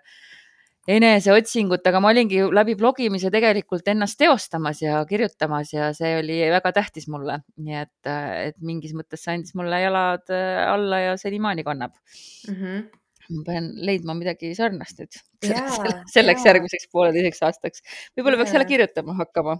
eneseotsingut, 0.87 1.85
aga 1.87 1.99
ma 2.03 2.11
olingi 2.11 2.41
läbi 2.51 2.75
blogimise 2.79 3.31
tegelikult 3.31 3.87
ennast 3.91 4.17
teostamas 4.19 4.81
ja 4.83 5.03
kirjutamas 5.07 5.71
ja 5.71 5.91
see 5.95 6.17
oli 6.19 6.41
väga 6.51 6.73
tähtis 6.75 7.07
mulle, 7.11 7.39
nii 7.63 7.77
et, 7.85 8.11
et 8.49 8.57
mingis 8.59 8.95
mõttes 8.97 9.23
see 9.23 9.37
andis 9.37 9.55
mulle 9.59 9.79
jalad 9.83 10.33
äh, 10.33 10.65
alla 10.67 10.99
ja 11.09 11.15
senimaani 11.19 11.63
kannab 11.67 11.95
mm. 11.95 12.59
-hmm 12.59 12.83
ma 13.31 13.43
pean 13.47 13.69
leidma 13.87 14.13
midagi 14.19 14.49
sarnast 14.57 14.97
nüüd 14.99 15.15
selleks, 15.47 16.11
selleks 16.11 16.43
järgmiseks 16.49 16.89
pooleteiseks 16.91 17.39
aastaks. 17.47 17.83
võib-olla 18.17 18.41
peaks 18.41 18.51
jälle 18.51 18.67
kirjutama 18.67 19.15
hakkama. 19.21 19.55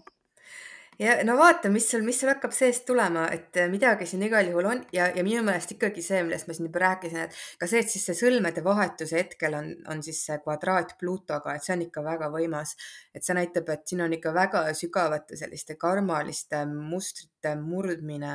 Ja 1.04 1.16
no 1.28 1.36
vaata, 1.38 1.70
mis 1.74 1.88
sul, 1.92 2.04
mis 2.06 2.20
sul 2.22 2.32
hakkab 2.32 2.54
seest 2.56 2.86
tulema, 2.88 3.26
et 3.36 3.58
äh, 3.60 3.68
midagi 3.72 4.08
siin 4.10 4.24
igal 4.28 4.48
juhul 4.50 4.70
on 4.70 4.84
ja, 4.96 5.10
ja 5.16 5.26
minu 5.26 5.44
meelest 5.46 5.76
ikkagi 5.76 6.04
see, 6.06 6.22
millest 6.26 6.48
ma 6.48 6.56
siin 6.56 6.70
juba 6.70 6.84
rääkisin, 6.86 7.26
et 7.26 7.42
ka 7.60 7.70
see, 7.70 7.82
et 7.84 7.92
siis 7.92 8.08
see 8.10 8.20
sõlmede 8.24 8.64
vahetuse 8.66 9.20
hetkel 9.20 9.58
on, 9.60 9.70
on 9.92 10.06
siis 10.06 10.22
see 10.28 10.40
kvadraat 10.44 10.96
Pluutoga, 11.02 11.58
et 11.58 11.66
see 11.66 11.76
on 11.76 11.84
ikka 11.88 12.06
väga 12.06 12.32
võimas. 12.34 12.78
et 13.14 13.26
see 13.26 13.36
näitab, 13.38 13.70
et 13.74 13.86
siin 13.90 14.06
on 14.06 14.16
ikka 14.16 14.34
väga 14.34 14.64
sügavate 14.78 15.38
selliste 15.40 15.76
karmaliste 15.82 16.64
mustrite 16.72 17.56
murdmine 17.60 18.34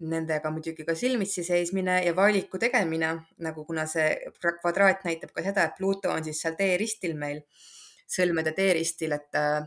nendega 0.00 0.50
muidugi 0.52 0.84
ka 0.86 0.94
silmitsi 0.96 1.44
seismine 1.44 1.98
ja 2.04 2.14
valiku 2.16 2.58
tegemine, 2.58 3.12
nagu 3.44 3.64
kuna 3.68 3.84
see 3.90 4.14
kvadraat 4.40 5.04
näitab 5.04 5.34
ka 5.36 5.44
seda, 5.44 5.66
et 5.66 5.76
Pluto 5.76 6.12
on 6.12 6.24
siis 6.24 6.40
seal 6.40 6.56
teeristil 6.56 7.16
meil, 7.20 7.42
sõlmede 8.10 8.54
teeristil, 8.56 9.12
et 9.14 9.38
äh, 9.38 9.60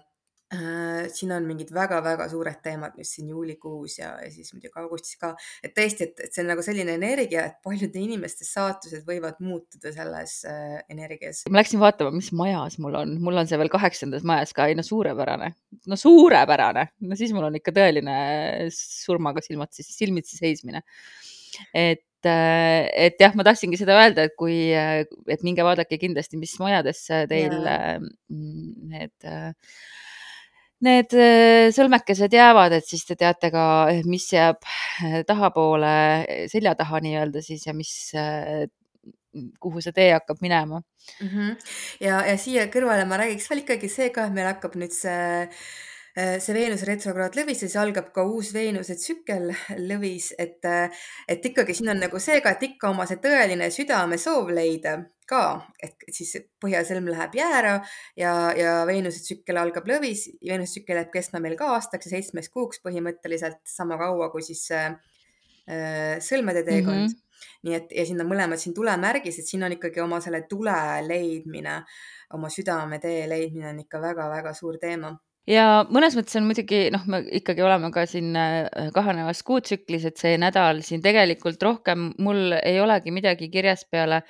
siin 1.13 1.31
on 1.33 1.45
mingid 1.47 1.71
väga-väga 1.73 2.27
suured 2.31 2.59
teemad, 2.63 2.95
mis 2.99 3.13
siin 3.15 3.29
juulikuus 3.33 3.97
ja, 3.99 4.13
ja 4.21 4.29
siis 4.33 4.53
muidugi 4.53 4.81
augustis 4.81 5.17
ka, 5.21 5.33
et 5.65 5.73
tõesti, 5.77 6.09
et, 6.09 6.23
et 6.27 6.35
see 6.35 6.43
on 6.43 6.51
nagu 6.51 6.65
selline 6.65 6.95
energia, 6.99 7.47
et 7.49 7.59
paljude 7.65 7.99
inimeste 8.01 8.45
saatused 8.47 9.05
võivad 9.07 9.39
muutuda 9.43 9.93
selles 9.95 10.39
äh, 10.49 10.77
energias. 10.93 11.43
ma 11.49 11.61
läksin 11.61 11.81
vaatama, 11.81 12.13
mis 12.15 12.31
majas 12.35 12.77
mul 12.83 12.99
on, 13.01 13.17
mul 13.23 13.41
on 13.41 13.49
see 13.49 13.59
veel 13.61 13.71
kaheksandas 13.73 14.25
majas 14.27 14.53
ka, 14.55 14.69
ei 14.69 14.77
no 14.77 14.85
suurepärane, 14.85 15.53
no 15.89 15.99
suurepärane, 15.99 16.87
no 17.09 17.19
siis 17.19 17.33
mul 17.35 17.49
on 17.49 17.59
ikka 17.59 17.75
tõeline 17.75 18.17
surmaga 18.73 19.43
silmad, 19.45 19.73
silmitsi 19.73 20.39
seismine. 20.39 20.83
et 21.73 22.05
äh, 22.29 22.87
et 23.07 23.19
jah, 23.19 23.33
ma 23.35 23.43
tahtsingi 23.47 23.77
seda 23.79 23.97
öelda, 23.99 24.27
et 24.29 24.37
kui, 24.39 24.55
et 24.71 25.43
minge 25.43 25.65
vaadake 25.65 25.99
kindlasti, 26.01 26.39
mis 26.39 26.55
majades 26.61 27.03
teil 27.29 27.57
yeah. 27.59 27.99
need 28.29 29.33
need 30.83 31.15
äh, 31.17 31.69
sõlmekesed 31.75 32.33
jäävad, 32.33 32.77
et 32.77 32.87
siis 32.87 33.05
te 33.07 33.17
teate 33.19 33.51
ka, 33.53 33.65
mis 34.09 34.27
jääb 34.33 34.61
äh, 34.63 35.21
tahapoole, 35.27 35.93
selja 36.51 36.75
taha 36.79 37.01
nii-öelda 37.03 37.43
siis 37.45 37.65
ja 37.67 37.75
mis, 37.77 37.93
äh, 38.17 38.65
kuhu 39.63 39.81
see 39.81 39.95
tee 39.95 40.11
hakkab 40.13 40.43
minema 40.45 40.81
mm. 40.81 41.29
-hmm. 41.29 41.55
ja, 42.05 42.19
ja 42.27 42.37
siia 42.37 42.67
kõrvale 42.73 43.07
ma 43.09 43.17
räägiks 43.17 43.49
veel 43.49 43.63
ikkagi 43.63 43.89
see 43.89 44.11
ka, 44.13 44.27
et 44.27 44.35
meil 44.35 44.51
hakkab 44.51 44.77
nüüd 44.77 44.93
see 44.93 45.49
see 46.13 46.53
Veenuse 46.53 46.85
retrokraad 46.85 47.33
lõvis 47.33 47.63
ja 47.63 47.67
siis 47.67 47.79
algab 47.81 48.11
ka 48.13 48.21
uus 48.21 48.51
Veenuse 48.53 48.93
tsükkel 48.95 49.47
lõvis, 49.89 50.27
et, 50.37 50.61
et 51.27 51.45
ikkagi 51.49 51.73
siin 51.73 51.89
on 51.89 52.03
nagu 52.05 52.19
see 52.21 52.37
ka, 52.45 52.53
et 52.53 52.67
ikka 52.67 52.91
oma 52.93 53.07
see 53.09 53.17
tõeline 53.17 53.71
südamesoov 53.73 54.53
leida 54.53 54.99
ka, 55.33 55.43
et 55.81 56.05
siis 56.13 56.35
põhjasõlm 56.61 57.09
läheb 57.11 57.35
jäära 57.39 57.73
ja, 58.19 58.33
ja 58.57 58.75
Veenuse 58.89 59.23
tsükkel 59.25 59.59
algab 59.61 59.89
lõvis. 59.89 60.27
Veenuse 60.45 60.77
tsükkel 60.77 61.01
jääb 61.01 61.11
kestma 61.13 61.41
meil 61.43 61.57
ka 61.59 61.73
aastaks 61.79 62.07
ja 62.07 62.15
seitsmeks 62.15 62.53
kuuks 62.53 62.83
põhimõtteliselt 62.85 63.61
sama 63.69 63.97
kaua 64.01 64.29
kui 64.33 64.45
siis 64.45 64.63
äh, 64.77 64.95
sõlmede 66.23 66.65
teekond 66.69 67.01
mm. 67.01 67.11
-hmm 67.11 67.21
nii 67.63 67.75
et 67.75 67.91
ja 67.95 68.05
siin 68.07 68.21
on 68.23 68.27
mõlemad 68.29 68.59
siin 68.59 68.75
tulemärgis, 68.75 69.39
et 69.39 69.47
siin 69.47 69.63
on 69.63 69.73
ikkagi 69.75 70.01
oma 70.03 70.19
selle 70.23 70.43
tule 70.47 70.75
leidmine, 71.07 71.81
oma 72.35 72.49
südametee 72.51 73.27
leidmine 73.27 73.69
on 73.71 73.79
ikka 73.83 74.01
väga-väga 74.03 74.53
suur 74.55 74.77
teema 74.79 75.13
ja 75.49 75.83
mõnes 75.91 76.15
mõttes 76.17 76.37
on 76.39 76.47
muidugi 76.47 76.85
noh, 76.93 77.03
me 77.09 77.21
ikkagi 77.39 77.63
oleme 77.65 77.91
ka 77.95 78.05
siin 78.09 78.31
äh, 78.39 78.89
kahanevas 78.95 79.43
kuutsüklis, 79.47 80.07
et 80.07 80.19
see 80.21 80.37
nädal 80.41 80.81
siin 80.85 81.03
tegelikult 81.03 81.63
rohkem 81.63 82.11
mul 82.23 82.55
ei 82.61 82.79
olegi 82.83 83.11
midagi 83.15 83.49
kirjas 83.51 83.85
peale 83.91 84.23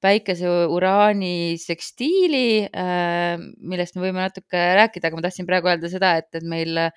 päikese 0.00 0.48
uraani 0.72 1.56
sekstiili, 1.60 2.68
äh, 2.68 3.40
millest 3.60 3.96
me 3.96 4.06
võime 4.06 4.24
natuke 4.24 4.62
rääkida, 4.80 5.08
aga 5.08 5.18
ma 5.18 5.26
tahtsin 5.26 5.48
praegu 5.48 5.70
öelda 5.70 5.90
seda, 5.92 6.14
et, 6.20 6.30
et 6.36 6.46
meil 6.48 6.78
äh, 6.86 6.94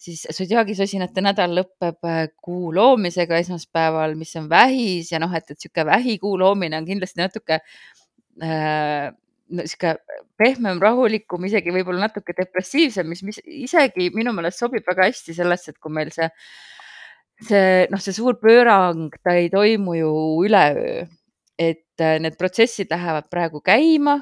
siis 0.00 0.26
Zodiaagi-sosinate 0.36 1.24
nädal 1.24 1.54
lõpeb 1.56 2.08
äh, 2.08 2.26
kuu 2.42 2.72
loomisega 2.76 3.40
esmaspäeval, 3.42 4.16
mis 4.18 4.34
on 4.40 4.50
vähis 4.52 5.12
ja 5.12 5.20
noh, 5.22 5.32
et, 5.34 5.48
et 5.50 5.56
niisugune 5.56 5.86
vähikuu 5.90 6.34
loomine 6.40 6.78
on 6.80 6.88
kindlasti 6.88 7.22
natuke 7.22 7.60
äh, 8.42 9.08
niisugune 9.56 10.22
pehmem, 10.36 10.80
rahulikum, 10.82 11.48
isegi 11.48 11.72
võib-olla 11.72 12.08
natuke 12.08 12.36
depressiivsem, 12.36 13.08
mis, 13.08 13.22
mis 13.24 13.40
isegi 13.46 14.10
minu 14.14 14.34
meelest 14.36 14.60
sobib 14.60 14.84
väga 14.88 15.08
hästi 15.08 15.36
sellesse, 15.36 15.72
et 15.72 15.80
kui 15.80 15.94
meil 15.96 16.12
see, 16.12 16.28
see 17.48 17.86
noh, 17.92 18.02
see 18.02 18.16
suur 18.16 18.36
pöörang, 18.42 19.14
ta 19.24 19.38
ei 19.38 19.48
toimu 19.52 19.96
ju 19.96 20.10
üleöö 20.44 21.06
et 21.58 22.00
äh, 22.04 22.16
need 22.22 22.36
protsessid 22.38 22.90
lähevad 22.92 23.28
praegu 23.32 23.62
käima. 23.64 24.20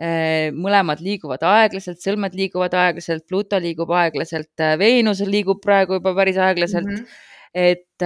Äh, 0.00 0.48
mõlemad 0.56 1.02
liiguvad 1.04 1.42
aeglaselt, 1.44 2.00
sõlmed 2.00 2.36
liiguvad 2.36 2.74
aeglaselt, 2.74 3.26
Pluto 3.28 3.58
liigub 3.60 3.90
aeglaselt, 3.92 4.54
äh, 4.62 4.78
Veenus 4.80 5.20
liigub 5.26 5.60
praegu 5.62 5.98
juba 5.98 6.14
päris 6.16 6.40
aeglaselt 6.40 6.88
mm. 6.88 7.02
-hmm 7.02 7.26
et, 7.50 8.02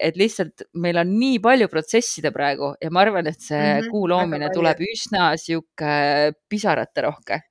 et 0.00 0.16
lihtsalt 0.16 0.62
meil 0.80 0.96
on 0.96 1.10
nii 1.18 1.38
palju 1.44 1.66
protsesside 1.68 2.30
praegu 2.32 2.70
ja 2.80 2.88
ma 2.88 3.02
arvan, 3.04 3.26
et 3.28 3.40
see 3.40 3.58
mm 3.58 3.80
-hmm, 3.82 3.90
kuu 3.92 4.08
loomine 4.08 4.48
tuleb 4.54 4.80
üsna 4.80 5.36
sihuke 5.36 6.32
pisaraterohke 6.48 7.42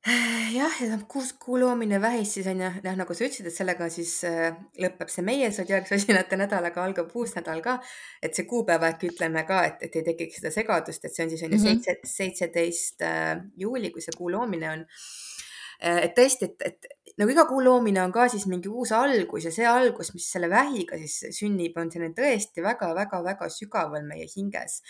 jah, 0.56 0.76
ja 0.80 0.98
kuus 1.08 1.34
kuu 1.36 1.58
loomine 1.60 1.98
vähis 2.00 2.32
siis 2.34 2.46
on 2.48 2.60
ju, 2.62 2.68
noh, 2.86 2.94
nagu 2.96 3.14
sa 3.16 3.26
ütlesid, 3.26 3.50
et 3.50 3.52
sellega 3.52 3.88
siis 3.92 4.14
äh, 4.24 4.54
lõpeb 4.80 5.10
see 5.12 5.24
meie 5.26 5.50
zodiaaksosinate 5.52 6.38
nädal, 6.40 6.64
aga 6.70 6.86
algab 6.86 7.10
uus 7.20 7.34
nädal 7.36 7.60
ka. 7.64 7.76
et 8.22 8.36
see 8.36 8.48
kuupäev 8.48 8.86
äkki 8.88 9.10
ütleme 9.12 9.44
ka, 9.48 9.60
et, 9.68 9.84
et 9.84 10.00
ei 10.00 10.06
tekiks 10.06 10.40
seda 10.40 10.54
segadust, 10.54 11.04
et 11.04 11.12
see 11.12 11.26
on 11.26 11.34
siis 11.34 11.44
on 11.44 11.52
ju 11.52 11.60
mhm. 11.60 11.66
seitse, 11.66 12.14
seitseteist 12.16 13.04
äh, 13.04 13.34
juuli, 13.60 13.92
kui 13.92 14.00
see 14.00 14.16
kuu 14.16 14.32
loomine 14.32 14.72
on 14.72 14.86
äh,. 14.88 16.00
et 16.06 16.16
tõesti, 16.16 16.48
et, 16.48 16.64
et 16.72 17.14
nagu 17.20 17.36
iga 17.36 17.44
kuu 17.50 17.60
loomine 17.60 18.00
on 18.00 18.16
ka 18.16 18.30
siis 18.32 18.48
mingi 18.48 18.72
uus 18.72 18.96
algus 18.96 19.50
ja 19.50 19.52
see 19.52 19.68
algus, 19.68 20.14
mis 20.16 20.32
selle 20.32 20.48
vähiga 20.48 20.96
siis 21.04 21.42
sünnib, 21.42 21.76
on 21.76 21.92
selline 21.92 22.16
tõesti 22.16 22.64
väga-väga-väga 22.64 23.52
sügaval 23.52 24.08
meie 24.08 24.24
hinges 24.32 24.80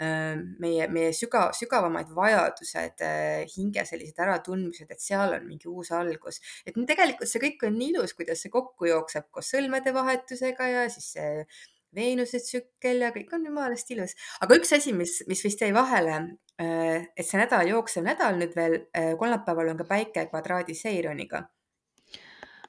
meie, 0.00 0.86
meie 0.88 1.10
sügav, 1.16 1.50
sügavamaid 1.56 2.12
vajadused, 2.16 3.02
hinge 3.52 3.84
sellised 3.88 4.20
äratundmised, 4.24 4.88
et 4.90 5.02
seal 5.02 5.34
on 5.36 5.44
mingi 5.48 5.68
uus 5.68 5.92
algus. 5.96 6.40
et 6.64 6.78
tegelikult 6.88 7.28
see 7.28 7.42
kõik 7.42 7.66
on 7.68 7.76
nii 7.76 7.92
ilus, 7.94 8.14
kuidas 8.16 8.40
see 8.40 8.52
kokku 8.52 8.88
jookseb 8.88 9.28
koos 9.30 9.52
sõlmede 9.52 9.92
vahetusega 9.96 10.70
ja 10.72 10.88
siis 10.88 11.12
see 11.18 11.44
Veenuse 11.94 12.38
tsükkel 12.38 13.00
ja 13.02 13.10
kõik 13.10 13.32
on 13.34 13.46
jumalast 13.48 13.88
ilus. 13.90 14.14
aga 14.40 14.56
üks 14.60 14.72
asi, 14.76 14.92
mis, 14.96 15.20
mis 15.28 15.42
vist 15.44 15.60
jäi 15.60 15.72
vahele, 15.74 16.20
et 16.60 17.26
see 17.26 17.40
nädal, 17.40 17.66
jooksev 17.74 18.06
nädal 18.06 18.38
nüüd 18.38 18.54
veel, 18.56 18.76
kolmapäeval 19.18 19.72
on 19.74 19.80
ka 19.80 19.88
päike 19.88 20.28
kvadraadi 20.30 20.76
Seironiga 20.78 21.48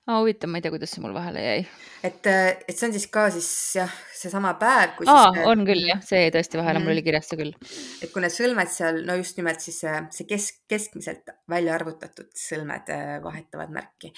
aa, 0.07 0.17
huvitav, 0.19 0.49
ma 0.49 0.57
ei 0.57 0.63
tea, 0.65 0.71
kuidas 0.73 0.93
see 0.95 1.03
mul 1.03 1.13
vahele 1.13 1.41
jäi. 1.43 1.59
et, 2.07 2.25
äh, 2.29 2.47
et 2.65 2.73
see 2.73 2.87
on 2.87 2.95
siis 2.95 3.05
ka 3.13 3.27
siis 3.33 3.49
jah, 3.77 3.91
seesama 4.17 4.55
päev. 4.61 4.97
aa, 5.11 5.29
on 5.51 5.61
küll 5.67 5.85
jah, 5.85 6.01
see 6.05 6.23
jäi 6.23 6.31
tõesti 6.33 6.57
vahele 6.57 6.79
mm, 6.79 6.87
mul 6.87 6.95
oli 6.95 7.03
kirjas 7.05 7.29
see 7.29 7.39
küll. 7.41 7.53
et 8.01 8.13
kui 8.13 8.23
need 8.23 8.33
sõlmed 8.33 8.73
seal, 8.73 9.03
no 9.05 9.19
just 9.19 9.37
nimelt 9.37 9.61
siis 9.61 9.77
see, 9.83 9.93
see 10.17 10.27
kesk, 10.31 10.63
keskmiselt 10.71 11.29
välja 11.51 11.77
arvutatud 11.77 12.31
sõlmed 12.37 12.89
äh, 12.95 13.13
vahetavad 13.23 13.77
märki. 13.77 14.13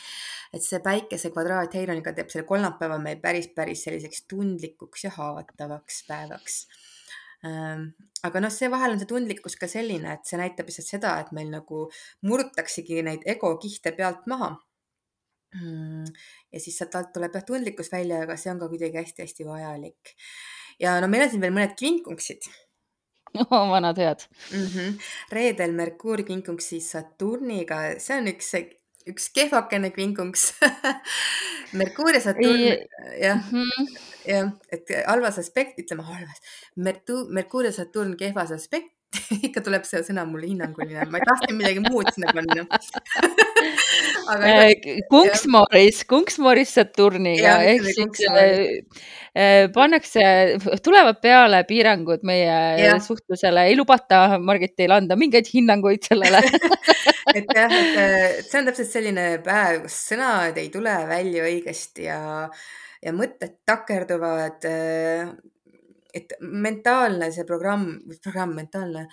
et 0.56 0.64
see 0.64 0.80
päikese 0.86 1.34
kvadraat 1.36 1.76
Heironiga 1.76 2.16
teeb 2.16 2.32
selle 2.32 2.48
kolmapäeva 2.48 3.02
meil 3.04 3.20
päris, 3.24 3.52
päris 3.52 3.84
selliseks 3.90 4.28
tundlikuks 4.32 5.08
ja 5.10 5.16
haavatavaks 5.20 6.04
päevaks 6.08 6.60
ähm, 7.44 7.90
aga 8.24 8.40
noh, 8.40 8.56
see 8.56 8.72
vahel 8.72 8.96
on 8.96 9.04
see 9.04 9.12
tundlikkus 9.12 9.60
ka 9.60 9.68
selline, 9.68 10.16
et 10.16 10.30
see 10.30 10.40
näitab 10.40 10.72
lihtsalt 10.72 10.96
seda, 10.96 11.18
et 11.20 11.36
meil 11.36 11.52
nagu 11.52 11.90
murtaksegi 12.24 13.04
neid 13.04 13.28
ego 13.28 13.58
kihte 13.60 13.92
pealt 13.98 14.30
maha 14.32 14.56
ja 15.54 16.60
siis 16.60 16.78
sealt 16.78 16.96
alt 16.96 17.14
tuleb 17.14 17.34
jah 17.36 17.46
tundlikkus 17.46 17.92
välja, 17.92 18.24
aga 18.24 18.38
see 18.40 18.52
on 18.54 18.62
ka 18.62 18.70
kuidagi 18.72 19.00
hästi-hästi 19.00 19.48
vajalik. 19.48 20.14
ja 20.80 21.00
no 21.02 21.08
meil 21.08 21.26
on 21.26 21.34
siin 21.34 21.44
veel 21.44 21.56
mõned 21.56 21.76
kvinkungsid 21.80 22.48
oh,. 23.42 23.70
vanad 23.70 23.98
head 23.98 24.26
mm. 24.52 24.66
-hmm. 24.68 24.96
reedel 25.32 25.72
Merkuur 25.72 26.24
kinkungs 26.24 26.70
siis 26.70 26.92
Saturniga, 26.92 27.82
see 27.98 28.18
on 28.18 28.32
üks, 28.34 28.54
üks 29.10 29.30
kehvakene 29.36 29.92
kvinkungs 29.92 30.54
Merkuur 31.80 32.14
ja 32.14 32.22
Saturn, 32.22 32.66
jah 33.22 33.52
mm 33.52 33.70
-hmm., 33.70 33.94
jah, 34.28 34.52
et 34.72 34.90
halvas 35.08 35.40
aspekt, 35.40 35.80
ütleme 35.80 36.04
halvas, 36.04 36.42
Merkuur 37.30 37.66
ja 37.66 37.72
Saturn 37.72 38.18
kehvas 38.18 38.52
aspekt 38.52 38.94
ikka 39.48 39.64
tuleb 39.64 39.86
see 39.88 40.02
sõna 40.06 40.26
mulle 40.28 40.48
hinnanguline, 40.50 41.06
ma 41.12 41.22
tahtsin 41.24 41.58
midagi 41.58 41.84
muud 41.84 42.10
sinna 42.14 42.34
panna. 42.36 42.66
Aga 44.34 44.54
Kunksmooris, 45.12 46.04
Kunksmooris 46.10 46.74
Saturniga 46.78 47.58
ehk 47.68 47.86
siis 47.90 48.24
äh, 48.30 48.50
äh, 49.36 49.68
pannakse, 49.74 50.24
tulevad 50.86 51.20
peale 51.24 51.64
piirangud 51.70 52.24
meie 52.28 52.58
ja. 52.80 52.98
suhtlusele, 53.04 53.68
ei 53.70 53.78
lubata 53.80 54.40
Margitil 54.40 54.96
anda 54.96 55.18
mingeid 55.20 55.50
hinnanguid 55.54 56.10
sellele. 56.10 56.44
Et 57.34 57.50
jah, 57.56 57.72
et 57.72 58.44
see 58.46 58.60
on 58.60 58.68
täpselt 58.68 58.90
selline 58.92 59.24
päev, 59.42 59.80
kus 59.86 59.96
sõnad 60.12 60.58
ei 60.60 60.68
tule 60.70 60.92
välja 61.10 61.46
õigesti 61.48 62.04
ja, 62.06 62.20
ja 63.02 63.14
mõtted 63.16 63.56
takerduvad 63.66 64.68
äh, 64.70 65.32
et 66.14 66.36
mentaalne 66.42 67.32
see 67.34 67.46
programm, 67.50 67.88
programm, 68.22 68.54
mentaalne 68.58 69.08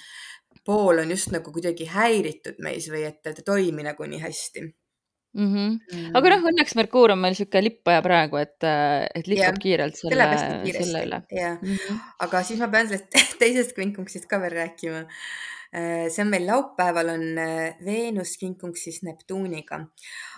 pool 0.66 1.00
on 1.02 1.11
just 1.11 1.33
nagu 1.35 1.52
kuidagi 1.54 1.88
häiritud 1.90 2.61
meis 2.64 2.88
või 2.92 3.07
et 3.09 3.21
ta 3.25 3.33
ei 3.33 3.47
toimi 3.47 3.87
nagu 3.87 4.07
nii 4.07 4.21
hästi. 4.23 4.64
mm. 5.35 5.52
-hmm. 5.54 5.76
Mm. 5.92 6.16
aga 6.19 6.33
noh, 6.35 6.49
õnneks 6.50 6.75
Merkuur 6.76 7.14
on 7.14 7.23
meil 7.23 7.37
sihuke 7.38 7.62
lippaja 7.62 8.02
praegu, 8.02 8.40
et, 8.40 8.59
et 9.14 9.30
lipsab 9.30 9.54
jah, 9.54 9.62
kiirelt 9.62 9.97
selle, 9.97 10.26
selle 10.75 11.04
üle 11.07 11.23
ja 11.30 11.54
mm. 11.54 11.76
-hmm. 11.76 12.02
aga 12.26 12.42
siis 12.42 12.61
ma 12.61 12.69
pean 12.69 12.90
sellest 12.90 13.38
teisest 13.42 13.73
kvinkunksist 13.78 14.26
ka 14.26 14.40
veel 14.42 14.59
rääkima. 14.59 15.07
see 16.11 16.23
on 16.25 16.30
meil 16.30 16.47
laupäeval 16.47 17.09
on 17.12 17.21
Veenus 17.87 18.33
kvinkunksis 18.38 19.02
Neptuuniga, 19.07 19.76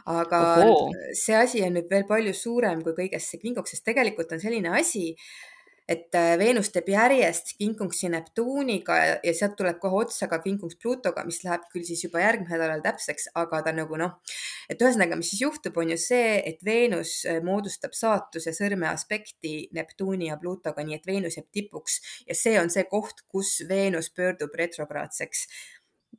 aga 0.04 0.40
Ohoo. 0.60 0.90
see 1.16 1.36
asi 1.36 1.62
on 1.64 1.72
nüüd 1.72 1.88
veel 1.90 2.04
palju 2.04 2.34
suurem 2.36 2.82
kui 2.84 2.92
kõigest 2.92 3.32
see 3.32 3.40
kvinkung, 3.40 3.66
sest 3.66 3.84
tegelikult 3.84 4.32
on 4.32 4.40
selline 4.44 4.68
asi, 4.76 5.14
et 5.92 6.16
äh, 6.18 6.34
Veenus 6.40 6.70
teeb 6.72 6.88
järjest 6.92 7.54
kvinkunksi 7.58 8.10
Neptuuniga 8.12 8.96
ja, 8.98 9.16
ja 9.26 9.34
sealt 9.36 9.56
tuleb 9.58 9.78
kohe 9.82 10.02
otsa 10.06 10.28
ka 10.30 10.38
kvinkunks 10.42 10.78
Pluutoga, 10.80 11.24
mis 11.28 11.42
läheb 11.44 11.66
küll 11.72 11.84
siis 11.86 12.04
juba 12.06 12.22
järgmisel 12.22 12.56
nädalal 12.56 12.84
täpseks, 12.84 13.28
aga 13.38 13.62
ta 13.66 13.74
nagu 13.76 13.98
noh, 14.00 14.16
et 14.72 14.80
ühesõnaga, 14.80 15.18
mis 15.18 15.32
siis 15.32 15.44
juhtub, 15.44 15.76
on 15.82 15.92
ju 15.94 15.98
see, 16.00 16.38
et 16.48 16.64
Veenus 16.64 17.18
äh, 17.28 17.42
moodustab 17.44 17.96
saatuse 17.98 18.54
sõrme 18.56 18.88
aspekti 18.92 19.68
Neptuuni 19.76 20.30
ja 20.30 20.38
Pluutoga, 20.40 20.84
nii 20.86 20.98
et 21.00 21.06
Veenus 21.08 21.38
jääb 21.38 21.50
tipuks. 21.52 22.00
Ja 22.28 22.38
see 22.38 22.56
on 22.60 22.72
see 22.72 22.86
koht, 22.90 23.24
kus 23.28 23.60
Veenus 23.68 24.10
pöördub 24.14 24.54
retrograadseks 24.58 25.46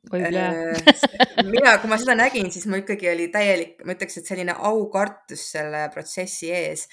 mina, 1.54 1.78
kui 1.80 1.90
ma 1.90 1.98
seda 2.00 2.14
nägin, 2.18 2.50
siis 2.52 2.68
mul 2.70 2.82
ikkagi 2.84 3.10
oli 3.10 3.30
täielik, 3.32 3.78
ma 3.84 3.96
ütleks, 3.96 4.20
et 4.20 4.28
selline 4.30 4.54
aukartus 4.70 5.48
selle 5.56 5.86
protsessi 5.94 6.52
ees 6.54 6.88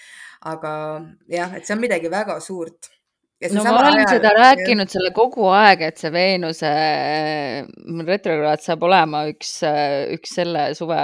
aga 0.48 0.74
jah, 1.30 1.54
et 1.58 1.68
see 1.68 1.76
on 1.76 1.84
midagi 1.84 2.10
väga 2.12 2.40
suurt. 2.42 2.90
no 3.54 3.64
ma 3.66 3.74
olen 3.80 4.00
ajal, 4.02 4.10
seda 4.16 4.32
rääkinud 4.38 4.86
jah. 4.86 4.94
selle 4.96 5.12
kogu 5.14 5.48
aeg, 5.54 5.84
et 5.90 6.02
see 6.02 6.12
Veenuse 6.14 6.72
mm, 6.72 8.04
retrokraad 8.10 8.64
saab 8.66 8.86
olema 8.90 9.24
üks, 9.30 9.54
üks 10.16 10.36
selle 10.40 10.68
suve 10.78 11.00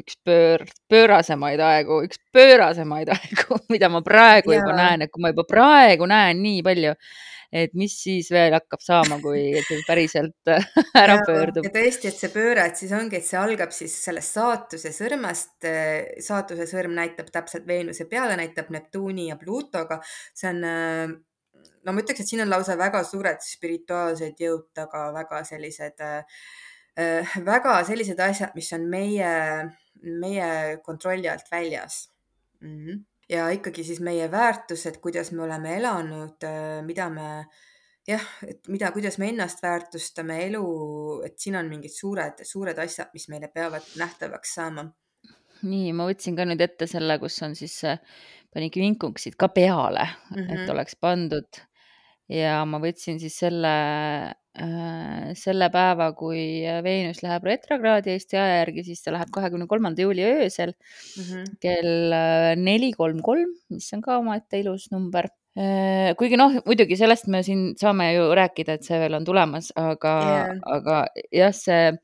üks 0.00 0.18
pöör, 0.26 0.66
pöörasemaid 0.90 1.62
aegu, 1.62 2.02
üks 2.06 2.22
pöörasemaid 2.34 3.10
aegu, 3.16 3.62
mida 3.70 3.90
ma 3.92 4.02
praegu 4.06 4.54
ja. 4.54 4.62
juba 4.62 4.76
näen, 4.78 5.06
et 5.06 5.14
kui 5.14 5.22
ma 5.22 5.34
juba 5.34 5.46
praegu 5.48 6.10
näen 6.10 6.42
nii 6.42 6.62
palju 6.66 6.94
et 7.52 7.72
mis 7.78 7.92
siis 7.96 8.28
veel 8.32 8.52
hakkab 8.52 8.82
saama, 8.84 9.18
kui 9.22 9.56
päriselt 9.86 10.50
ära 11.02 11.18
ja, 11.18 11.24
pöördub. 11.26 11.64
ja 11.64 11.72
tõesti, 11.72 12.10
et 12.10 12.20
see 12.20 12.32
pööre, 12.32 12.66
et 12.68 12.80
siis 12.80 12.92
ongi, 12.96 13.20
et 13.20 13.26
see 13.26 13.40
algab 13.40 13.72
siis 13.74 13.94
sellest 14.04 14.36
saatuse 14.36 14.92
sõrmest. 14.96 15.56
saatuse 16.24 16.68
sõrm 16.68 16.96
näitab 16.98 17.32
täpselt 17.32 17.66
Veenuse 17.68 18.08
peale, 18.10 18.36
näitab 18.40 18.70
Neptuuni 18.74 19.28
ja 19.30 19.38
Pluutoga. 19.40 20.00
see 20.36 20.52
on, 20.52 20.62
no 20.62 21.94
ma 21.96 22.04
ütleks, 22.04 22.20
et 22.20 22.32
siin 22.34 22.44
on 22.44 22.52
lausa 22.52 22.76
väga 22.78 23.02
suured 23.08 23.40
spirituaalsed 23.44 24.40
jõud 24.44 24.68
taga, 24.76 25.08
väga 25.16 25.42
sellised, 25.48 26.04
väga 27.48 27.76
sellised 27.88 28.20
asjad, 28.20 28.56
mis 28.58 28.72
on 28.76 28.88
meie, 28.90 29.34
meie 30.02 30.50
kontrolli 30.84 31.30
alt 31.32 31.48
väljas 31.52 32.08
mm. 32.60 32.74
-hmm 32.76 33.06
ja 33.28 33.48
ikkagi 33.52 33.84
siis 33.84 34.00
meie 34.00 34.30
väärtused, 34.30 35.00
kuidas 35.04 35.32
me 35.32 35.42
oleme 35.42 35.76
elanud, 35.76 36.46
mida 36.86 37.08
me 37.12 37.28
jah, 38.08 38.24
et 38.46 38.68
mida, 38.72 38.90
kuidas 38.94 39.18
me 39.20 39.28
ennast 39.32 39.62
väärtustame, 39.62 40.40
elu, 40.46 40.64
et 41.26 41.36
siin 41.40 41.58
on 41.60 41.68
mingid 41.68 41.92
suured, 41.92 42.40
suured 42.48 42.78
asjad, 42.80 43.12
mis 43.12 43.28
meile 43.32 43.50
peavad 43.52 43.84
nähtavaks 44.00 44.54
saama. 44.58 44.88
nii, 45.62 45.92
ma 45.92 46.06
võtsin 46.06 46.36
ka 46.38 46.46
nüüd 46.46 46.60
ette 46.62 46.86
selle, 46.86 47.18
kus 47.18 47.40
on 47.42 47.56
siis, 47.58 47.74
äh, 47.84 47.98
panin 48.54 48.70
kvinkuksid 48.70 49.34
ka 49.38 49.48
peale 49.48 50.04
mm, 50.06 50.36
-hmm. 50.36 50.52
et 50.52 50.60
mhm. 50.60 50.70
oleks 50.70 50.96
pandud 50.96 51.62
ja 52.32 52.60
ma 52.68 52.80
võtsin 52.82 53.18
siis 53.20 53.36
selle 53.40 53.72
äh, 54.28 55.32
selle 55.38 55.68
päeva, 55.72 56.10
kui 56.16 56.62
Veenus 56.84 57.22
läheb 57.24 57.48
retrokraadi 57.48 58.12
Eesti 58.14 58.38
aja 58.38 58.60
järgi, 58.62 58.84
siis 58.90 59.02
ta 59.04 59.14
läheb 59.14 59.32
kahekümne 59.34 59.68
kolmanda 59.70 60.04
juuli 60.04 60.24
öösel 60.26 60.74
mm 60.74 61.24
-hmm. 61.24 61.50
kell 61.60 62.12
äh, 62.12 62.54
neli 62.56 62.92
kolm 62.92 63.22
kolm, 63.24 63.52
mis 63.72 63.90
on 63.96 64.04
ka 64.04 64.18
omaette 64.18 64.60
ilus 64.60 64.90
number 64.92 65.28
äh,. 65.56 66.14
kuigi 66.20 66.36
noh, 66.36 66.60
muidugi 66.66 66.96
sellest 66.96 67.26
me 67.26 67.42
siin 67.42 67.74
saame 67.80 68.12
ju 68.14 68.32
rääkida, 68.34 68.78
et 68.78 68.84
see 68.84 68.98
veel 69.00 69.14
on 69.14 69.24
tulemas, 69.24 69.72
aga 69.76 70.16
yeah., 70.24 70.56
aga 70.66 71.04
jah, 71.32 71.54
see 71.54 71.96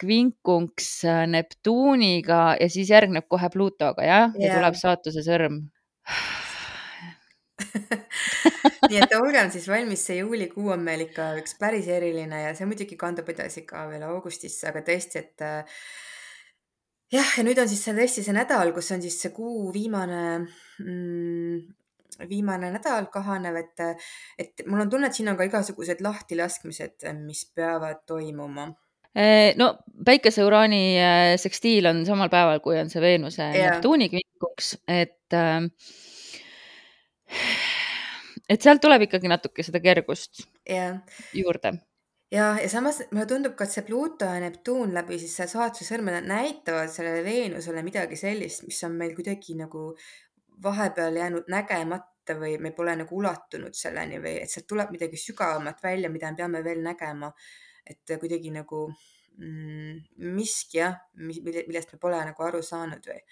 kvinkunks 0.00 1.04
Neptuuniga 1.28 2.56
ja 2.60 2.68
siis 2.68 2.90
järgneb 2.90 3.28
kohe 3.28 3.50
Pluutoga 3.52 4.02
jah 4.02 4.30
yeah., 4.34 4.46
ja 4.46 4.54
tuleb 4.56 4.74
saatuse 4.74 5.22
sõrm 5.22 5.66
nii 8.90 9.00
et 9.00 9.16
olgem 9.18 9.50
siis 9.52 9.66
valmis, 9.70 10.04
see 10.06 10.20
juulikuu 10.20 10.70
on 10.74 10.84
meil 10.84 11.06
ikka 11.06 11.32
üks 11.40 11.56
päris 11.60 11.88
eriline 11.90 12.44
ja 12.44 12.54
see 12.58 12.68
muidugi 12.68 12.98
kandub 13.00 13.28
edasi 13.32 13.64
ka 13.68 13.86
veel 13.90 14.06
augustisse, 14.08 14.68
aga 14.70 14.84
tõesti, 14.86 15.24
et 15.24 15.44
äh, 15.46 15.82
jah, 17.14 17.34
ja 17.38 17.46
nüüd 17.46 17.60
on 17.62 17.68
siis 17.70 17.82
see 17.86 17.96
tõesti 17.96 18.24
see 18.26 18.36
nädal, 18.36 18.72
kus 18.76 18.90
on 18.94 19.04
siis 19.04 19.18
see 19.22 19.34
kuu 19.34 19.70
viimane 19.74 20.22
mm, 20.40 21.60
viimane 22.30 22.70
nädal 22.74 23.08
kahanev, 23.12 23.56
et, 23.60 24.04
et 24.38 24.62
mul 24.66 24.84
on 24.84 24.92
tunne, 24.92 25.08
et 25.08 25.16
siin 25.16 25.30
on 25.32 25.38
ka 25.38 25.46
igasugused 25.48 26.02
lahtilaskmised, 26.04 27.06
mis 27.22 27.44
peavad 27.56 28.02
toimuma 28.08 28.68
äh, 29.14 29.56
no 29.60 29.72
päikese-uraani 30.06 30.84
äh, 31.00 31.32
sekstiil 31.40 31.88
on 31.90 32.04
samal 32.08 32.30
päeval, 32.32 32.62
kui 32.64 32.78
on 32.80 32.92
see 32.92 33.02
Veenuse. 33.02 33.50
Neptuuni 33.56 34.10
kvinkuks, 34.12 34.74
et 34.88 35.36
äh, 35.36 35.66
et 38.50 38.62
sealt 38.62 38.82
tuleb 38.82 39.06
ikkagi 39.06 39.30
natuke 39.30 39.64
seda 39.66 39.80
kergust 39.82 40.42
yeah. 40.68 40.98
juurde. 41.36 41.74
ja, 42.34 42.52
ja 42.62 42.68
samas 42.72 43.02
mulle 43.10 43.26
tundub 43.30 43.56
ka, 43.58 43.66
et 43.66 43.76
see 43.76 43.86
Pluto 43.86 44.28
ja 44.28 44.40
Neptuun 44.42 44.94
läbi 44.96 45.18
siis 45.22 45.36
selle 45.38 45.52
saatuse 45.52 45.86
sõrmede 45.88 46.22
näitavad 46.26 46.92
sellele 46.92 47.24
Veenusele 47.26 47.84
midagi 47.86 48.18
sellist, 48.18 48.66
mis 48.66 48.82
on 48.88 48.98
meil 48.98 49.14
kuidagi 49.18 49.56
nagu 49.58 49.90
vahepeal 50.62 51.16
jäänud 51.16 51.48
nägemata 51.52 52.36
või 52.38 52.58
me 52.62 52.74
pole 52.76 52.94
nagu 53.00 53.16
ulatunud 53.16 53.74
selleni 53.74 54.20
või 54.22 54.36
et 54.42 54.52
sealt 54.52 54.68
tuleb 54.70 54.92
midagi 54.94 55.18
sügavamat 55.18 55.80
välja, 55.82 56.10
mida 56.12 56.30
me 56.30 56.42
peame 56.42 56.64
veel 56.64 56.82
nägema. 56.84 57.32
et 57.90 58.12
kuidagi 58.20 58.50
nagu 58.54 58.84
mm, 59.40 59.96
miski 60.36 60.78
jah, 60.78 60.98
millest 61.16 61.94
me 61.94 61.98
pole 61.98 62.20
nagu 62.28 62.44
aru 62.44 62.60
saanud 62.62 63.06
või 63.08 63.22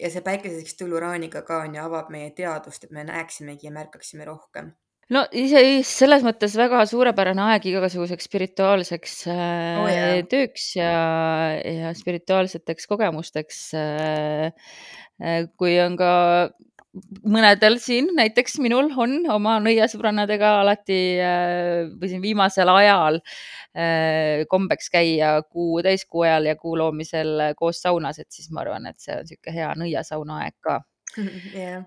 ja 0.00 0.10
see 0.12 0.22
päikeseks 0.24 0.78
tuluuraaniga 0.80 1.42
ka 1.46 1.62
on 1.64 1.74
ju, 1.76 1.82
avab 1.82 2.10
meie 2.12 2.30
teadvust, 2.36 2.86
et 2.86 2.94
me 2.94 3.04
näeksimegi 3.08 3.68
ja 3.68 3.74
märkaksime 3.74 4.28
rohkem 4.28 4.72
no 5.14 5.24
ise 5.36 5.60
selles 5.86 6.24
mõttes 6.26 6.54
väga 6.58 6.82
suurepärane 6.88 7.42
aeg 7.50 7.66
igasuguseks 7.72 8.28
spirituaalseks 8.30 9.16
äh, 9.30 9.82
oh, 9.82 9.90
yeah. 9.90 10.22
tööks 10.30 10.70
ja, 10.78 10.94
ja 11.58 11.92
spirituaalseteks 11.98 12.90
kogemusteks 12.90 13.62
äh,. 13.78 14.50
äh 15.20 15.42
kui 15.60 15.76
on 15.82 15.98
ka 16.00 16.12
mõnedel 17.30 17.78
siin, 17.82 18.10
näiteks 18.16 18.58
minul 18.62 18.90
on 18.98 19.16
oma 19.30 19.58
nõiasõbrannadega 19.62 20.52
alati 20.62 21.00
äh, 21.22 21.88
või 22.00 22.10
siin 22.10 22.22
viimasel 22.24 22.70
ajal 22.72 23.20
äh, 23.20 24.44
kombeks 24.50 24.90
käia 24.92 25.36
kuu 25.46 25.82
täiskuu 25.86 26.24
ajal 26.26 26.50
ja 26.50 26.56
kuu 26.58 26.76
loomisel 26.80 27.50
koos 27.58 27.82
saunas, 27.84 28.18
et 28.18 28.30
siis 28.34 28.50
ma 28.50 28.64
arvan, 28.64 28.90
et 28.90 28.98
see 29.02 29.14
on 29.14 29.26
niisugune 29.26 29.56
hea 29.56 29.72
nõiasauna 29.84 30.40
aeg 30.44 30.56
ka 30.66 30.80
yeah.. 31.54 31.82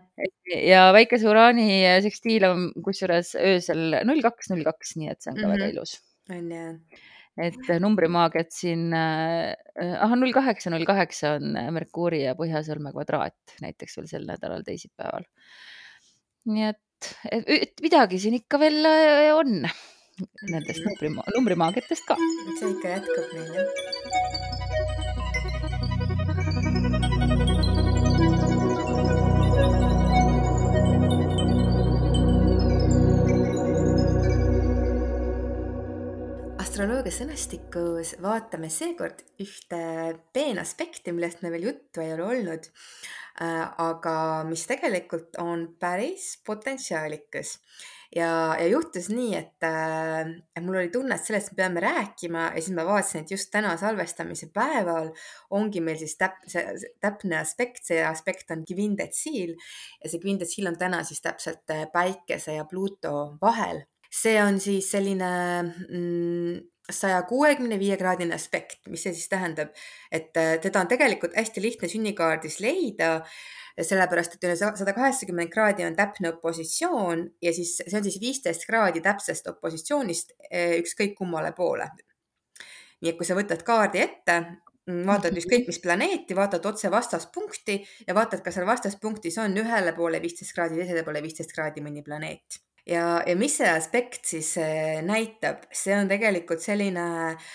ja 0.51 0.89
väikese 0.95 1.27
uraani 1.31 1.83
sekstiil 2.03 2.43
on 2.47 2.67
kusjuures 2.83 3.35
öösel 3.39 3.99
null 4.07 4.23
kaks, 4.23 4.51
null 4.51 4.67
kaks, 4.67 4.97
nii 4.99 5.11
et 5.11 5.23
see 5.23 5.31
on 5.31 5.39
ka 5.39 5.45
mm 5.45 5.49
-hmm. 5.51 5.57
väga 5.59 5.73
ilus. 5.75 5.99
on 6.31 6.51
jah 6.51 7.03
et 7.41 7.69
numbrimaagiat 7.81 8.51
siin 8.53 8.91
äh,, 8.93 9.53
ahah, 9.81 10.15
null 10.19 10.33
kaheksa, 10.35 10.73
null 10.73 10.85
kaheksa 10.85 11.35
on 11.39 11.57
Merkuuri 11.75 12.23
ja 12.27 12.35
Põhjasõlme 12.37 12.93
kvadraat 12.93 13.57
näiteks 13.63 13.97
veel 13.99 14.09
sel 14.11 14.27
nädalal 14.29 14.65
teisipäeval. 14.67 15.25
nii 16.53 16.67
et, 16.69 17.09
et, 17.31 17.49
et 17.57 17.83
midagi 17.85 18.21
siin 18.21 18.37
ikka 18.41 18.61
veel 18.61 18.83
äh, 18.85 19.31
on 19.33 19.63
nendest 20.51 20.85
numbrima-, 20.85 21.25
numbrimaagiatest 21.35 22.05
ka. 22.09 22.19
see 22.59 22.75
ikka 22.75 22.97
jätkab 22.97 23.33
meil 23.33 23.57
jah 23.57 24.22
astroloogia 36.83 37.15
sõnastikus 37.15 38.09
vaatame 38.19 38.67
seekord 38.67 39.21
ühte 39.39 39.77
peenaspekti, 40.35 41.13
millest 41.15 41.39
meil 41.39 41.53
veel 41.53 41.67
juttu 41.69 42.01
ei 42.03 42.09
ole 42.11 42.25
olnud, 42.25 42.65
äh, 43.39 43.61
aga 43.79 44.15
mis 44.43 44.65
tegelikult 44.67 45.37
on 45.39 45.69
päris 45.79 46.33
potentsiaalikas. 46.43 47.53
ja, 48.11 48.57
ja 48.59 48.65
juhtus 48.67 49.07
nii, 49.13 49.29
et 49.37 49.63
äh, 49.63 50.33
mul 50.59 50.81
oli 50.81 50.91
tunne, 50.91 51.15
et 51.15 51.23
sellest 51.23 51.53
me 51.53 51.61
peame 51.61 51.85
rääkima 51.85 52.49
ja 52.49 52.59
siis 52.59 52.75
ma 52.75 52.83
vaatasin, 52.89 53.23
et 53.23 53.31
just 53.31 53.51
täna 53.53 53.77
salvestamise 53.79 54.51
päeval 54.51 55.13
ongi 55.55 55.79
meil 55.79 56.03
siis 56.03 56.17
täp-, 56.19 56.43
see 56.51 56.91
täpne 56.99 57.39
aspekt, 57.39 57.85
see 57.87 58.03
aspekt 58.03 58.51
on 58.51 58.67
kvindetsiil 58.67 59.55
ja 59.55 60.11
see 60.11 60.19
kvindetsiil 60.19 60.67
on 60.67 60.75
täna 60.83 60.99
siis 61.07 61.23
täpselt 61.23 61.63
äh, 61.71 61.87
Päikese 61.95 62.59
ja 62.59 62.67
Pluuto 62.67 63.37
vahel 63.41 63.85
see 64.13 64.37
on 64.43 64.59
siis 64.61 64.91
selline 64.93 65.31
mm, 65.63 66.72
saja 66.91 67.21
kuuekümne 67.23 67.79
viie 67.79 67.95
kraadine 67.97 68.35
aspekt, 68.35 68.81
mis 68.91 69.05
see 69.05 69.13
siis 69.15 69.29
tähendab, 69.31 69.71
et 70.11 70.35
äh, 70.37 70.57
teda 70.61 70.81
on 70.83 70.91
tegelikult 70.91 71.35
hästi 71.37 71.61
lihtne 71.63 71.89
sünnikaardis 71.91 72.59
leida 72.63 73.21
sellepärast 73.81 74.35
et 74.35 74.45
üle 74.45 74.55
sada 74.57 74.93
kaheksakümmend 74.93 75.49
kraadi 75.53 75.85
on 75.87 75.95
täpne 75.97 76.29
opositsioon 76.35 77.23
ja 77.41 77.53
siis 77.55 77.77
see 77.79 77.97
on 77.97 78.05
siis 78.05 78.19
viisteist 78.21 78.67
kraadi 78.69 79.01
täpsest 79.01 79.49
opositsioonist 79.49 80.35
eh, 80.49 80.77
ükskõik 80.81 81.15
kummale 81.17 81.53
poole. 81.57 81.89
nii 83.01 83.11
et 83.11 83.17
kui 83.17 83.27
sa 83.27 83.35
võtad 83.35 83.65
kaardi 83.67 83.99
ette, 83.99 84.35
vaatad 85.07 85.35
ükskõik 85.39 85.65
mis 85.67 85.79
planeeti, 85.83 86.35
vaatad 86.37 86.65
otse 86.65 86.91
vastaspunkti 86.91 87.79
ja 88.07 88.15
vaatad, 88.15 88.43
kas 88.45 88.55
seal 88.55 88.67
vastaspunktis 88.67 89.37
on 89.43 89.57
ühele 89.59 89.91
poole 89.97 90.21
viisteist 90.23 90.53
kraadi, 90.55 90.79
teisele 90.79 91.03
poole 91.03 91.23
viisteist 91.25 91.51
kraadi 91.55 91.83
mõni 91.83 92.05
planeet. 92.05 92.61
Ja, 92.87 93.21
ja 93.27 93.35
mis 93.39 93.57
see 93.59 93.69
aspekt 93.69 94.25
siis 94.33 94.55
eh, 94.61 95.01
näitab, 95.05 95.67
see 95.71 95.95
on 95.97 96.09
tegelikult 96.11 96.63
selline 96.63 97.05
äh, 97.33 97.53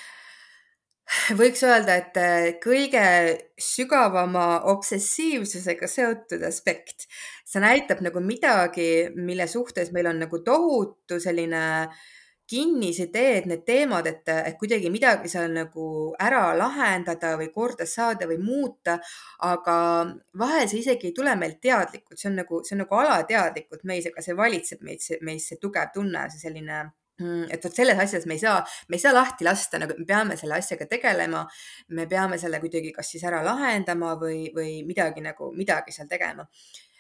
võiks 1.39 1.63
öelda, 1.65 1.97
et 2.03 2.19
äh, 2.21 2.47
kõige 2.63 3.03
sügavama 3.61 4.63
obsessiivsusega 4.73 5.89
seotud 5.89 6.45
aspekt. 6.49 7.09
see 7.49 7.63
näitab 7.65 8.03
nagu 8.05 8.21
midagi, 8.21 9.09
mille 9.17 9.47
suhtes 9.49 9.93
meil 9.93 10.11
on 10.11 10.21
nagu 10.25 10.43
tohutu 10.45 11.21
selline 11.21 11.89
kinnisideed, 12.49 13.49
need 13.51 13.65
teemad, 13.67 14.07
et, 14.09 14.29
et 14.33 14.59
kuidagi 14.61 14.91
midagi 14.93 15.29
seal 15.29 15.51
nagu 15.53 15.89
ära 16.25 16.47
lahendada 16.57 17.35
või 17.41 17.51
korda 17.55 17.87
saada 17.87 18.29
või 18.31 18.39
muuta. 18.43 18.99
aga 19.45 19.79
vahel 20.39 20.69
see 20.69 20.81
isegi 20.81 21.11
ei 21.11 21.17
tule 21.17 21.35
meilt 21.37 21.61
teadlikult, 21.61 22.19
see 22.19 22.31
on 22.31 22.41
nagu, 22.43 22.63
see 22.65 22.77
on 22.77 22.85
nagu 22.85 23.01
alateadlikult 23.03 23.85
meis, 23.85 24.09
aga 24.09 24.25
see 24.25 24.37
valitseb 24.37 24.81
meid, 24.83 25.05
meis 25.23 25.51
see 25.51 25.61
tugev 25.61 25.93
tunne, 25.95 26.29
see 26.33 26.49
selline 26.49 26.87
Mm, 27.19 27.49
et 27.51 27.65
vot 27.65 27.75
selles 27.75 27.99
asjas 27.99 28.27
me 28.31 28.37
ei 28.37 28.41
saa, 28.45 28.59
me 28.89 28.95
ei 28.95 29.03
saa 29.03 29.11
lahti 29.15 29.43
lasta, 29.47 29.79
nagu 29.83 29.97
me 29.99 30.05
peame 30.07 30.37
selle 30.39 30.55
asjaga 30.55 30.87
tegelema. 30.87 31.41
me 31.89 32.07
peame 32.07 32.39
selle 32.39 32.61
kuidagi 32.63 32.93
kas 32.95 33.11
siis 33.11 33.25
ära 33.27 33.41
lahendama 33.43 34.13
või, 34.21 34.45
või 34.55 34.85
midagi 34.87 35.25
nagu, 35.25 35.51
midagi 35.57 35.95
seal 35.97 36.07
tegema. 36.07 36.47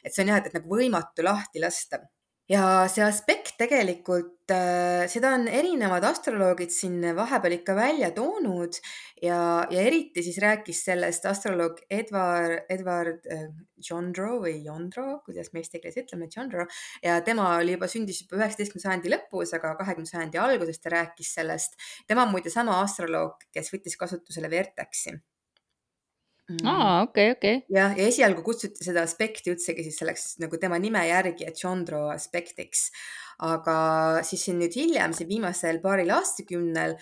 et 0.02 0.14
see 0.14 0.24
on 0.24 0.32
jah, 0.32 0.40
et, 0.42 0.48
et 0.50 0.58
nagu 0.58 0.74
võimatu 0.74 1.22
lahti 1.22 1.62
lasta 1.62 2.00
ja 2.48 2.62
see 2.88 3.04
aspekt 3.04 3.58
tegelikult, 3.60 4.48
äh, 4.52 5.04
seda 5.12 5.34
on 5.36 5.46
erinevad 5.52 6.04
astroloogid 6.08 6.72
siin 6.72 7.02
vahepeal 7.16 7.58
ikka 7.58 7.76
välja 7.76 8.10
toonud 8.16 8.78
ja, 9.22 9.40
ja 9.68 9.84
eriti 9.84 10.24
siis 10.24 10.40
rääkis 10.42 10.80
sellest 10.88 11.28
astroloog 11.28 11.82
Edward, 11.92 12.64
Edward 12.72 13.28
äh, 13.32 13.48
Jondro 13.90 14.38
või 14.42 14.56
Jondro, 14.64 15.20
kuidas 15.26 15.52
me 15.52 15.62
eesti 15.62 15.82
keeles 15.82 16.00
ütleme, 16.00 16.30
Jondro 16.34 16.64
ja 17.04 17.20
tema 17.24 17.52
oli 17.58 17.76
juba, 17.76 17.90
sündis 17.90 18.24
juba 18.24 18.40
üheksateistkümnenda 18.40 18.88
sajandi 18.88 19.16
lõpus, 19.16 19.54
aga 19.58 19.74
kahekümnenda 19.82 20.16
sajandi 20.16 20.42
alguses 20.42 20.80
ta 20.80 20.94
rääkis 20.96 21.34
sellest. 21.40 21.76
tema 22.08 22.24
on 22.24 22.32
muide 22.32 22.52
sama 22.54 22.80
astroloog, 22.82 23.44
kes 23.52 23.74
võttis 23.74 24.00
kasutusele 24.00 24.50
Vertexi. 24.50 25.18
Aa, 26.64 27.02
okei, 27.04 27.30
okei. 27.34 27.60
jah, 27.74 27.94
ja 27.98 28.08
esialgu 28.08 28.42
kutsuti 28.46 28.86
seda 28.86 29.04
aspekti 29.04 29.52
üldsegi 29.52 29.84
siis 29.86 29.98
selleks 30.00 30.26
nagu 30.42 30.60
tema 30.60 30.78
nime 30.80 31.04
järgi, 31.08 31.48
et 31.48 31.60
Chondro 31.60 32.06
aspektiks. 32.12 32.88
aga 33.44 33.78
siis 34.26 34.48
siin 34.48 34.58
nüüd 34.58 34.74
hiljem, 34.74 35.12
siin 35.14 35.28
viimasel 35.28 35.78
paaril 35.82 36.10
aastakümnel 36.16 36.96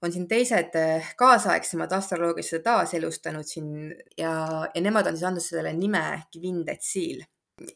on 0.00 0.12
siin 0.14 0.28
teised 0.30 0.76
eh, 0.78 1.10
kaasaegsemad 1.18 1.92
astroloogid 1.92 2.46
seda 2.46 2.62
taaselustanud 2.70 3.48
siin 3.48 3.90
ja, 4.16 4.32
ja 4.74 4.80
nemad 4.84 5.10
on 5.10 5.18
siis 5.18 5.28
andnud 5.28 5.44
sellele 5.44 5.74
nime 5.76 6.04
Kvindetsiil 6.32 7.24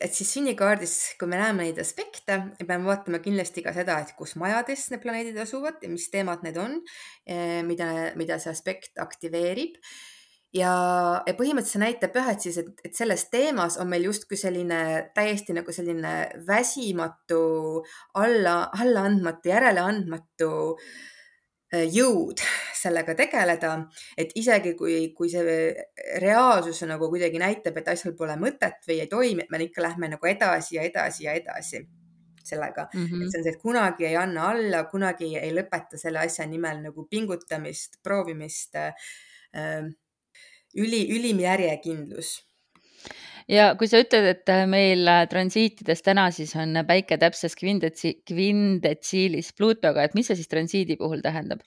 et 0.01 0.15
siis 0.17 0.31
sünnikaardis, 0.33 0.95
kui 1.21 1.29
me 1.29 1.37
näeme 1.37 1.67
neid 1.67 1.79
aspekte, 1.83 2.39
me 2.55 2.65
peame 2.65 2.89
vaatama 2.89 3.19
kindlasti 3.21 3.61
ka 3.65 3.75
seda, 3.77 3.99
et 4.01 4.15
kus 4.17 4.33
majades 4.41 4.87
need 4.93 5.03
planeedid 5.03 5.37
asuvad 5.43 5.83
ja 5.85 5.91
mis 5.93 6.07
teemad 6.13 6.45
need 6.47 6.57
on, 6.61 6.79
eh, 7.29 7.61
mida, 7.67 7.91
mida 8.17 8.39
see 8.41 8.53
aspekt 8.55 9.01
aktiveerib 9.03 9.77
ja, 10.55 10.75
ja 11.27 11.35
põhimõtteliselt 11.37 11.75
see 11.77 11.83
näitab 11.83 12.19
jah, 12.19 12.31
et 12.35 12.45
siis, 12.47 12.59
et, 12.63 12.85
et 12.87 12.95
selles 12.97 13.27
teemas 13.33 13.79
on 13.83 13.91
meil 13.91 14.07
justkui 14.09 14.39
selline 14.41 14.81
täiesti 15.17 15.57
nagu 15.57 15.75
selline 15.75 16.15
väsimatu, 16.47 17.41
alla, 18.21 18.57
allaandmatu, 18.85 19.51
järeleandmatu 19.51 20.53
äh, 20.75 21.89
jõud 21.91 22.43
sellega 22.77 23.17
tegeleda, 23.19 23.75
et 24.21 24.33
isegi 24.39 24.75
kui, 24.79 24.97
kui 25.17 25.33
see 25.33 25.59
reaalsus 26.23 26.85
nagu 26.89 27.09
kuidagi 27.13 27.41
näitab, 27.43 27.81
et 27.81 27.91
asjal 27.95 28.15
pole 28.19 28.37
mõtet 28.41 28.87
või 28.89 29.01
ei 29.03 29.11
toimi, 29.11 29.45
et 29.45 29.53
me 29.53 29.63
ikka 29.65 29.85
lähme 29.85 30.13
nagu 30.15 30.31
edasi 30.31 30.79
ja 30.79 30.87
edasi 30.87 31.27
ja 31.27 31.37
edasi 31.39 31.85
sellega 32.45 32.91
mm, 32.93 33.05
-hmm. 33.07 33.23
et 33.25 33.33
see 33.33 33.39
on 33.41 33.45
see, 33.45 33.53
et 33.55 33.63
kunagi 33.63 34.05
ei 34.05 34.17
anna 34.21 34.51
alla, 34.53 34.85
kunagi 34.91 35.31
ei 35.41 35.53
lõpeta 35.57 35.97
selle 35.97 36.21
asja 36.21 36.45
nimel 36.47 36.83
nagu 36.85 37.07
pingutamist, 37.11 38.03
proovimist 38.05 38.77
äh, 38.77 38.93
üli, 40.81 41.05
ülim 41.15 41.41
järjekindlus 41.45 42.37
ja 43.51 43.73
kui 43.79 43.89
sa 43.91 44.01
ütled, 44.03 44.29
et 44.31 44.53
äh, 44.53 44.65
meil 44.71 45.05
äh, 45.11 45.25
transiitides 45.31 46.05
täna 46.05 46.29
siis 46.35 46.55
on 46.61 46.81
päike 46.89 47.19
täpses 47.21 47.57
kvindetsi-, 47.59 48.19
kvindetsiilis 48.29 49.53
Pluutoga, 49.57 50.05
et 50.05 50.17
mis 50.17 50.31
see 50.31 50.41
siis 50.41 50.51
transiidi 50.51 50.97
puhul 51.01 51.23
tähendab? 51.25 51.61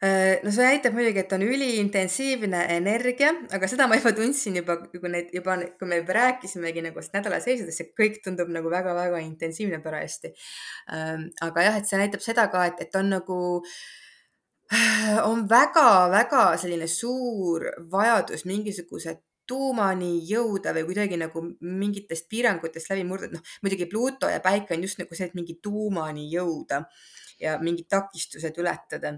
Äh, 0.00 0.40
no 0.40 0.52
see 0.54 0.64
näitab 0.64 0.96
muidugi, 0.96 1.20
et 1.20 1.32
on 1.36 1.44
üliintensiivne 1.44 2.62
energia, 2.78 3.34
aga 3.52 3.68
seda 3.68 3.84
ma 3.90 3.98
juba 4.00 4.14
tundsin 4.16 4.56
juba, 4.56 4.78
kui 4.88 5.12
neid 5.12 5.28
juba, 5.36 5.58
kui 5.76 5.88
me 5.90 6.00
juba 6.00 6.16
rääkisimegi 6.16 6.86
nagu 6.88 7.04
nädala 7.12 7.42
seisudest, 7.44 7.82
see 7.82 7.92
kõik 7.98 8.22
tundub 8.24 8.48
nagu 8.54 8.72
väga-väga 8.72 9.20
intensiivne 9.26 9.82
parajasti. 9.84 10.32
Ähm, 10.96 11.28
aga 11.44 11.68
jah, 11.68 11.80
et 11.82 11.90
see 11.90 12.00
näitab 12.00 12.24
seda 12.24 12.48
ka, 12.52 12.64
et, 12.72 12.80
et 12.86 12.96
on 12.96 13.12
nagu 13.12 13.36
äh, 13.60 13.76
on 15.30 15.48
väga-väga 15.50 16.44
selline 16.60 16.86
suur 16.88 17.66
vajadus 17.90 18.44
mingisuguse 18.46 19.16
tuumani 19.50 20.20
jõuda 20.28 20.74
või 20.76 20.84
kuidagi 20.90 21.18
nagu 21.18 21.42
mingitest 21.66 22.28
piirangutest 22.30 22.92
läbi 22.92 23.02
murda, 23.08 23.26
et 23.26 23.34
noh, 23.34 23.56
muidugi 23.64 23.88
Pluto 23.90 24.30
ja 24.30 24.38
Päike 24.44 24.76
on 24.76 24.84
just 24.86 25.00
nagu 25.00 25.16
see, 25.16 25.26
et 25.26 25.34
mingi 25.34 25.58
tuumani 25.62 26.28
jõuda 26.30 26.84
ja 27.40 27.56
mingid 27.58 27.88
takistused 27.90 28.58
ületada. 28.62 29.16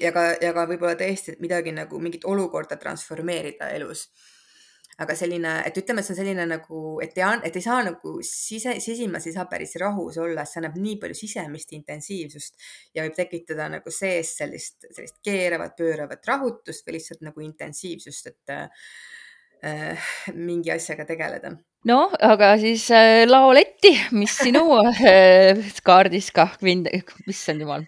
ja 0.00 0.12
ka, 0.14 0.22
ja 0.40 0.52
ka 0.54 0.64
võib-olla 0.70 0.94
tõesti 0.96 1.34
midagi 1.42 1.72
nagu 1.74 1.98
mingit 1.98 2.24
olukorda 2.24 2.76
transformeerida 2.78 3.68
elus 3.76 4.06
aga 5.00 5.14
selline, 5.16 5.54
et 5.66 5.78
ütleme, 5.80 6.02
et 6.02 6.06
see 6.06 6.14
on 6.14 6.18
selline 6.20 6.44
nagu, 6.50 6.82
et 7.04 7.16
ei, 7.16 7.24
et 7.48 7.56
ei 7.56 7.64
saa 7.64 7.80
nagu 7.86 8.14
sise, 8.26 8.76
sisimas 8.84 9.26
ei 9.26 9.34
saa 9.36 9.46
päris 9.50 9.74
rahus 9.80 10.18
olla, 10.20 10.44
see 10.48 10.60
annab 10.60 10.76
nii 10.82 10.98
palju 11.00 11.16
sisemist 11.16 11.72
intensiivsust 11.78 12.68
ja 12.94 13.06
võib 13.06 13.16
tekitada 13.16 13.70
nagu 13.72 13.94
sees 13.94 14.36
sellist, 14.42 14.88
sellist 14.90 15.20
keeravat, 15.24 15.76
pööravat 15.78 16.28
rahutust 16.28 16.86
või 16.86 16.98
lihtsalt 16.98 17.24
nagu 17.24 17.44
intensiivsust, 17.44 18.32
et 18.34 18.56
äh, 18.56 20.12
mingi 20.36 20.74
asjaga 20.74 21.08
tegeleda 21.08 21.54
noh, 21.88 22.14
aga 22.22 22.52
siis 22.60 22.84
äh, 22.94 23.24
laoletti, 23.28 23.92
mis 24.16 24.34
sinu 24.38 24.64
äh, 24.80 25.60
kaardis 25.86 26.30
kah 26.34 26.56
kvind, 26.60 26.90
issand 27.30 27.64
jumal, 27.64 27.86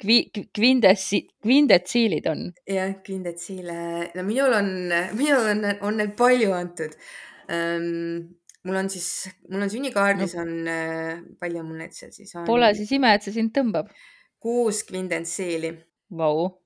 kvi, 0.00 0.18
kvindetsi, 0.54 1.24
kvindetsiilid 1.42 2.28
on? 2.32 2.46
jah, 2.68 2.94
kvindetsiile, 3.04 3.78
no 4.16 4.26
minul 4.28 4.56
on, 4.58 4.72
minul 5.18 5.50
on, 5.54 5.66
on 5.82 6.00
neid 6.02 6.16
palju 6.18 6.54
antud 6.56 6.96
um, 7.52 8.32
mul 8.66 8.80
on 8.82 8.90
siis, 8.92 9.10
mul 9.50 9.66
on 9.66 9.70
sünnikaardis 9.72 10.36
no. 10.38 10.46
on, 10.46 10.72
äh, 10.72 11.22
palju 11.40 11.66
mul 11.66 11.82
neid 11.82 11.94
seal 11.96 12.14
siis 12.14 12.34
on? 12.36 12.46
Pole 12.48 12.72
siis 12.78 12.90
ime, 12.98 13.14
et 13.16 13.26
see 13.26 13.34
sind 13.38 13.54
tõmbab. 13.56 13.92
kuus 14.42 14.82
kvindentsiili. 14.88 15.76
Vau 16.18 16.61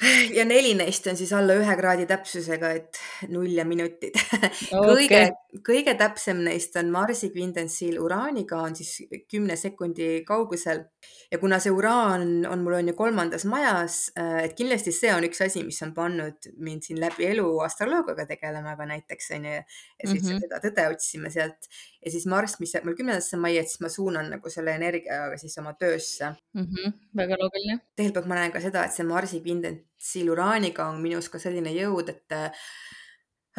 ja 0.38 0.44
neli 0.44 0.72
neist 0.78 1.06
on 1.10 1.18
siis 1.18 1.32
alla 1.36 1.54
ühe 1.60 1.76
kraadi 1.76 2.06
täpsusega, 2.08 2.72
et 2.78 3.00
null 3.32 3.50
ja 3.52 3.66
minutid 3.68 4.16
kõige 4.70 5.20
okay., 5.26 5.60
kõige 5.66 5.94
täpsem 5.98 6.40
neist 6.46 6.76
on 6.80 6.92
Marsi 6.94 7.30
kvindentsiil 7.34 7.98
Uraaniga 8.00 8.62
on 8.64 8.76
siis 8.78 9.10
kümne 9.30 9.56
sekundi 9.60 10.22
kaugusel 10.26 10.84
ja 11.30 11.40
kuna 11.42 11.58
see 11.62 11.72
uraan 11.74 12.46
on 12.48 12.64
mul 12.64 12.78
on 12.78 12.92
ju 12.92 12.96
kolmandas 12.96 13.44
majas, 13.50 13.98
äh, 14.18 14.44
et 14.46 14.56
kindlasti 14.58 14.94
see 14.94 15.12
on 15.14 15.26
üks 15.26 15.42
asi, 15.44 15.64
mis 15.66 15.80
on 15.84 15.92
pannud 15.96 16.50
mind 16.62 16.86
siin 16.86 17.00
läbi 17.02 17.28
elu 17.32 17.46
astroloogiaga 17.66 18.28
tegelema 18.30 18.76
ka 18.78 18.88
näiteks 18.88 19.30
onju 19.36 19.52
ja 19.58 19.64
siis 20.04 20.22
mm 20.22 20.28
-hmm. 20.28 20.40
seda 20.46 20.62
tõde 20.64 20.88
otsima 20.94 21.30
sealt 21.30 21.68
ja 22.04 22.10
siis 22.10 22.26
Marss, 22.26 22.60
mis 22.60 22.74
jääb 22.74 22.88
mul 22.88 22.96
kümnendasse 22.96 23.36
majja, 23.36 23.60
et 23.60 23.68
siis 23.68 23.84
ma 23.84 23.88
suunan 23.92 24.30
nagu 24.30 24.50
selle 24.50 24.74
energiaga 24.74 25.36
siis 25.36 25.58
oma 25.58 25.74
töösse 25.74 26.32
mm. 26.54 26.62
-hmm. 26.62 26.92
väga 27.16 27.36
loogiline. 27.42 27.80
teiselt 27.96 28.14
poolt 28.14 28.26
ma 28.26 28.34
näen 28.40 28.52
ka 28.52 28.60
seda, 28.60 28.84
et 28.84 28.92
see 28.92 29.04
Marsi 29.06 29.40
kvindentsiil 29.40 29.89
uraaniga 30.30 30.88
on 30.90 31.02
minus 31.02 31.28
ka 31.28 31.38
selline 31.38 31.72
jõud, 31.76 32.08
et 32.08 32.38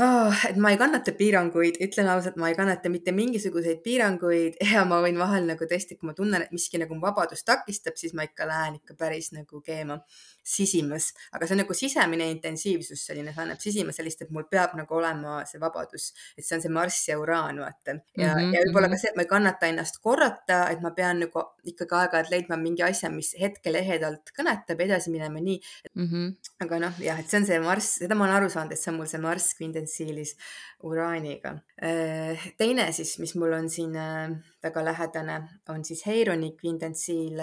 oh, 0.02 0.44
et 0.50 0.58
ma 0.62 0.72
ei 0.72 0.80
kannata 0.80 1.14
piiranguid, 1.18 1.78
ütlen 1.84 2.10
ausalt, 2.14 2.38
ma 2.42 2.50
ei 2.52 2.58
kannata 2.58 2.90
mitte 2.92 3.14
mingisuguseid 3.16 3.82
piiranguid 3.86 4.60
ja 4.74 4.86
ma 4.88 5.02
võin 5.04 5.20
vahel 5.20 5.48
nagu 5.50 5.68
tõesti, 5.68 5.98
kui 6.00 6.10
ma 6.10 6.16
tunnen, 6.18 6.46
et 6.46 6.56
miski 6.56 6.82
nagu 6.82 6.98
vabadust 7.02 7.46
takistab, 7.48 7.98
siis 8.00 8.16
ma 8.18 8.26
ikka 8.28 8.48
lähen 8.50 8.80
ikka 8.82 8.98
päris 9.00 9.32
nagu 9.36 9.62
keema. 9.66 10.00
Sisimas, 10.44 11.12
aga 11.36 11.46
see 11.46 11.56
on 11.56 11.62
nagu 11.62 11.76
sisemine 11.78 12.28
intensiivsus 12.34 13.04
selline, 13.08 13.34
see 13.34 13.44
annab 13.44 13.62
sisimas 13.62 14.00
sellist, 14.00 14.24
et 14.26 14.32
mul 14.34 14.48
peab 14.50 14.74
nagu 14.80 14.98
olema 14.98 15.42
see 15.50 15.62
vabadus, 15.62 16.12
et 16.38 16.46
see 16.46 16.58
on 16.58 16.64
see 16.64 16.74
Marss 16.74 17.10
ja 17.10 17.18
Uraan, 17.22 17.62
vaata. 17.62 17.98
ja 18.18 18.34
mm, 18.34 18.40
-hmm. 18.40 18.56
ja 18.56 18.64
võib-olla 18.66 18.90
ka 18.90 18.98
see, 19.02 19.12
et 19.12 19.20
ma 19.20 19.26
ei 19.26 19.32
kannata 19.32 19.70
ennast 19.70 20.02
korrata, 20.02 20.62
et 20.74 20.82
ma 20.82 20.92
pean 20.98 21.22
nagu 21.26 21.46
ikkagi 21.64 21.98
aeg-ajalt 22.00 22.34
leidma 22.34 22.58
mingi 22.58 22.84
asja, 22.84 23.12
mis 23.14 23.36
hetkel 23.40 23.78
ehedalt 23.82 24.34
kõnetab 24.38 24.82
ja 24.82 24.90
edasi 24.90 25.14
minema 25.14 25.40
nii 25.40 25.60
mm. 25.94 26.08
-hmm. 26.08 26.34
aga 26.66 26.80
noh, 26.88 27.04
jah, 27.06 27.20
et 27.20 27.30
see 27.30 27.42
on 27.42 27.46
see 27.46 27.60
Marss, 27.60 28.00
seda 28.02 28.16
ma 28.16 28.26
olen 28.26 28.40
aru 28.42 28.50
saanud, 28.50 28.74
et 28.74 28.82
see 28.82 28.92
on 28.92 28.98
mul 28.98 29.12
see 29.12 29.22
Marss 29.22 29.54
kvindentsiilis 29.60 30.36
Uraaniga. 30.84 31.56
Äh, 31.78 32.50
teine 32.58 32.92
siis, 32.92 33.20
mis 33.20 33.36
mul 33.36 33.54
on 33.54 33.70
siin 33.70 33.96
äh, 33.96 34.34
väga 34.64 34.86
lähedane, 34.86 35.38
on 35.70 35.86
siis 35.86 36.06
Heironi 36.06 36.56
kvindentsiil 36.58 37.40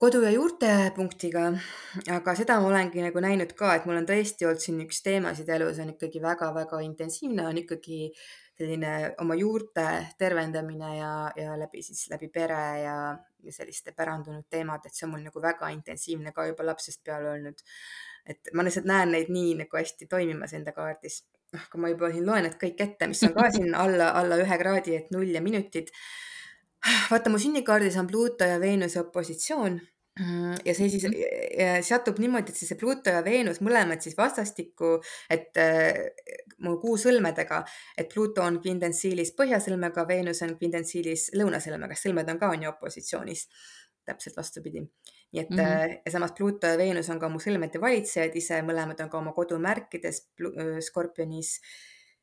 kodu 0.00 0.20
ja 0.20 0.30
juurtepunktiga, 0.34 1.46
aga 2.12 2.34
seda 2.36 2.58
ma 2.60 2.68
olengi 2.68 3.00
nagu 3.00 3.20
näinud 3.24 3.54
ka, 3.56 3.72
et 3.76 3.86
mul 3.88 3.96
on 4.02 4.08
tõesti 4.08 4.44
olnud 4.44 4.60
siin 4.60 4.82
üks 4.84 5.00
teemasid 5.04 5.48
elus 5.56 5.78
on 5.80 5.94
ikkagi 5.94 6.20
väga-väga 6.20 6.82
intensiivne, 6.84 7.46
on 7.48 7.60
ikkagi 7.62 8.10
selline 8.56 8.90
oma 9.20 9.36
juurte 9.36 9.86
tervendamine 10.20 10.90
ja, 10.98 11.12
ja 11.36 11.56
läbi 11.60 11.80
siis 11.84 12.06
läbi 12.12 12.28
pere 12.32 12.60
ja, 12.82 12.98
ja 13.16 13.56
selliste 13.56 13.92
pärandunud 13.96 14.44
teemad, 14.52 14.84
et 14.84 14.96
see 14.96 15.08
on 15.08 15.14
mul 15.14 15.24
nagu 15.24 15.42
väga 15.42 15.72
intensiivne 15.72 16.32
ka 16.36 16.44
juba 16.50 16.68
lapsest 16.68 17.00
peale 17.04 17.32
olnud. 17.32 17.64
et 18.26 18.52
ma 18.58 18.64
lihtsalt 18.66 18.88
näen 18.90 19.12
neid 19.14 19.32
nii 19.32 19.56
nagu 19.62 19.80
hästi 19.80 20.08
toimimas 20.12 20.52
enda 20.56 20.76
kaardis. 20.76 21.22
noh, 21.56 21.68
kui 21.72 21.80
ma 21.80 21.88
juba 21.92 22.12
siin 22.12 22.28
loen 22.28 22.44
need 22.44 22.60
kõik 22.60 22.80
ette, 22.84 23.08
mis 23.08 23.24
on 23.28 23.36
ka 23.36 23.50
siin 23.56 23.74
alla, 23.74 24.12
alla 24.20 24.40
ühe 24.44 24.60
kraadi, 24.60 24.96
et 25.00 25.12
null 25.14 25.32
ja 25.32 25.40
minutid 25.40 25.92
vaata, 27.10 27.30
mu 27.30 27.38
sünnikaardis 27.38 27.96
on 28.00 28.06
Pluuto 28.06 28.44
ja 28.44 28.60
Veenuse 28.60 29.00
opositsioon 29.00 29.80
ja 30.64 30.74
see 30.74 30.88
siis 30.88 31.04
mhm. 31.04 31.82
seatub 31.84 32.18
niimoodi, 32.22 32.52
et 32.52 32.58
siis 32.58 32.70
see 32.72 32.78
Pluuto 32.80 33.12
ja 33.12 33.22
Veenus 33.24 33.60
mõlemad 33.64 34.00
siis 34.04 34.16
vastastikku, 34.16 34.96
et 35.30 35.58
äh, 35.60 35.98
mu 36.64 36.76
kuu 36.80 36.96
sõlmedega, 37.00 37.62
et 37.98 38.08
Pluuto 38.12 38.44
on 38.44 38.60
kvindentsiilis 38.62 39.34
põhjasõlmega, 39.36 40.06
Veenus 40.08 40.40
on 40.46 40.54
kvindentsiilis 40.56 41.30
lõunasõlmega, 41.36 41.98
sõlmed 42.00 42.32
on 42.32 42.40
ka 42.40 42.52
on 42.54 42.64
ju 42.64 42.72
opositsioonis. 42.72 43.48
täpselt 44.06 44.36
vastupidi. 44.36 44.80
nii 45.32 45.40
et 45.42 45.50
mm 45.50 45.58
-hmm. 45.58 46.00
ja 46.06 46.10
samas 46.12 46.32
Pluuto 46.32 46.66
ja 46.66 46.78
Veenus 46.78 47.10
on 47.10 47.20
ka 47.20 47.28
mu 47.28 47.38
sõlmede 47.38 47.80
valitsejad 47.80 48.36
ise, 48.36 48.62
mõlemad 48.62 49.02
on 49.02 49.10
ka 49.10 49.18
oma 49.18 49.32
kodumärkides 49.32 50.28
Skorpionis 50.80 51.60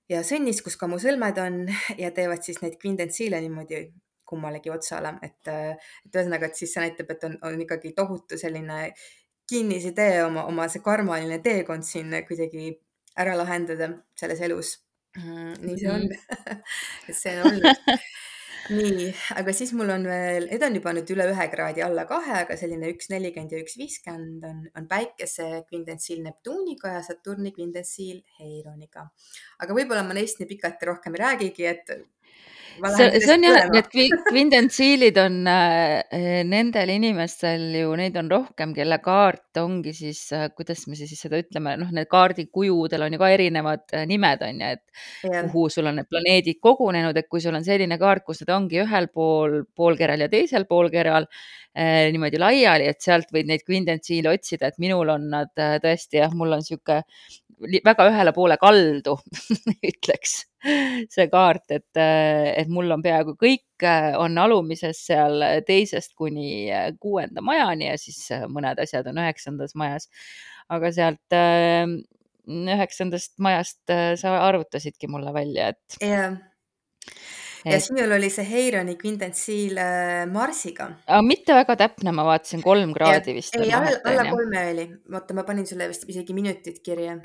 ja 0.10 0.24
sõnnis, 0.24 0.64
kus 0.64 0.78
ka 0.78 0.88
mu 0.88 0.96
sõlmed 0.96 1.38
on 1.38 1.68
ja 1.98 2.12
teevad 2.12 2.42
siis 2.42 2.62
neid 2.62 2.80
kvindentsiile 2.82 3.42
niimoodi 3.42 3.92
kummalegi 4.26 4.72
otsale, 4.74 5.16
et, 5.26 5.42
et 5.50 6.16
ühesõnaga, 6.16 6.50
et 6.50 6.60
siis 6.60 6.74
see 6.74 6.86
näitab, 6.86 7.12
et 7.14 7.28
on, 7.28 7.38
on 7.50 7.62
ikkagi 7.66 7.94
tohutu 7.98 8.40
selline 8.40 8.94
kinnisidee 9.50 10.24
oma, 10.24 10.46
oma 10.50 10.68
see 10.72 10.84
karmaline 10.84 11.40
teekond 11.44 11.86
siin 11.88 12.14
kuidagi 12.28 12.72
ära 13.20 13.36
lahendada 13.38 13.92
selles 14.20 14.42
elus. 14.48 14.78
Mm, 15.18 15.58
nii 15.62 15.76
see 15.78 15.90
on 15.94 16.08
et 17.10 17.18
see 17.18 17.34
on 17.38 17.50
olnud. 17.52 18.08
nii, 18.74 19.10
aga 19.36 19.54
siis 19.54 19.74
mul 19.76 19.92
on 19.94 20.08
veel, 20.08 20.48
need 20.50 20.64
on 20.66 20.78
juba 20.80 20.94
nüüd 20.96 21.12
üle 21.14 21.28
ühe 21.30 21.48
kraadi 21.52 21.84
alla 21.86 22.08
kahe, 22.10 22.40
aga 22.46 22.58
selline 22.58 22.90
üks 22.94 23.12
nelikümmend 23.12 23.54
ja 23.54 23.60
üks 23.62 23.76
viiskümmend 23.78 24.48
on, 24.48 24.64
on 24.80 24.88
päikese 24.90 25.66
kvindentsiil 25.68 26.24
Neptuuniga 26.26 26.96
ja 26.96 27.04
Saturni 27.06 27.52
kvindentsiil 27.54 28.24
Heironiga. 28.40 29.06
aga 29.60 29.78
võib-olla 29.78 30.06
ma 30.08 30.18
neist 30.18 30.40
nii 30.42 30.50
pikalt 30.56 30.88
rohkem 30.90 31.20
ei 31.20 31.24
räägigi, 31.26 31.68
et 31.70 31.94
see, 32.82 33.20
see 33.22 33.34
on 33.34 33.46
jah, 33.46 33.68
need 33.72 33.90
kvindentsiilid 34.28 35.18
on 35.22 35.40
äh, 35.50 36.44
nendel 36.48 36.92
inimestel 36.94 37.66
ju, 37.78 37.94
neid 38.00 38.18
on 38.20 38.30
rohkem, 38.32 38.74
kelle 38.76 39.00
kaart 39.04 39.62
ongi 39.62 39.94
siis 39.96 40.22
äh,, 40.36 40.48
kuidas 40.56 40.86
me 40.90 40.98
siis 41.00 41.14
seda 41.20 41.40
ütleme, 41.44 41.76
noh, 41.80 41.92
need 41.96 42.10
kaardikujudel 42.12 43.06
on 43.08 43.16
ju 43.16 43.22
ka 43.22 43.32
erinevad 43.36 43.86
äh, 43.94 44.06
nimed 44.10 44.46
on 44.48 44.64
ju, 44.64 44.72
et 44.78 45.30
ja. 45.30 45.44
kuhu 45.52 45.68
sul 45.74 45.90
on 45.92 46.00
need 46.02 46.10
planeedid 46.12 46.62
kogunenud, 46.64 47.18
et 47.18 47.30
kui 47.30 47.44
sul 47.44 47.58
on 47.58 47.66
selline 47.66 48.00
kaart, 48.02 48.26
kus 48.28 48.44
nad 48.44 48.56
ongi 48.58 48.82
ühel 48.84 49.10
pool 49.14 49.62
poolkeral 49.78 50.26
ja 50.26 50.30
teisel 50.32 50.68
poolkeral 50.70 51.30
äh, 51.30 52.10
niimoodi 52.14 52.42
laiali, 52.42 52.90
et 52.90 53.02
sealt 53.06 53.32
võid 53.34 53.50
neid 53.50 53.66
kvindentsiile 53.68 54.34
otsida, 54.34 54.72
et 54.72 54.82
minul 54.82 55.14
on 55.14 55.30
nad 55.38 55.54
äh, 55.62 55.78
tõesti 55.84 56.22
jah, 56.24 56.34
mul 56.38 56.58
on 56.58 56.66
sihuke 56.66 57.04
väga 57.86 58.08
ühele 58.12 58.34
poole 58.36 58.58
kaldu 58.62 59.18
ütleks 59.92 60.36
see 61.12 61.28
kaart, 61.32 61.66
et, 61.76 62.00
et 62.00 62.70
mul 62.72 62.92
on 62.96 63.04
peaaegu 63.04 63.36
kõik 63.40 63.86
on 64.22 64.38
alumises 64.40 65.02
seal 65.10 65.44
teisest 65.68 66.14
kuni 66.20 66.72
kuuenda 67.04 67.44
majani 67.44 67.90
ja 67.90 68.00
siis 68.00 68.22
mõned 68.48 68.80
asjad 68.80 69.10
on 69.12 69.20
üheksandas 69.26 69.76
majas. 69.76 70.08
aga 70.72 70.92
sealt 70.96 71.38
üheksandast 72.48 73.36
majast 73.44 73.96
sa 74.20 74.38
arvutasidki 74.48 75.12
mulle 75.12 75.34
välja, 75.36 75.74
et. 75.74 76.00
jah 76.00 76.40
ja 77.66 77.78
et... 77.78 77.84
sinul 77.86 78.12
oli 78.18 78.30
see 78.34 78.46
Heironi 78.50 78.96
kvindentsiil 79.00 79.80
Marsiga. 80.32 80.90
aga 81.08 81.22
mitte 81.26 81.56
väga 81.58 81.78
täpne, 81.86 82.16
ma 82.16 82.26
vaatasin 82.28 82.64
kolm 82.66 82.94
kraadi 82.96 83.34
ja, 83.34 83.38
vist. 83.40 83.56
ei, 83.60 83.72
alla, 83.74 83.96
alla 84.12 84.26
kolme 84.32 84.66
oli. 84.72 84.88
oota, 85.14 85.38
ma 85.38 85.44
panin 85.48 85.68
sulle 85.68 85.88
vist 85.92 86.08
isegi 86.10 86.34
minutid 86.38 86.82
kirja 86.86 87.18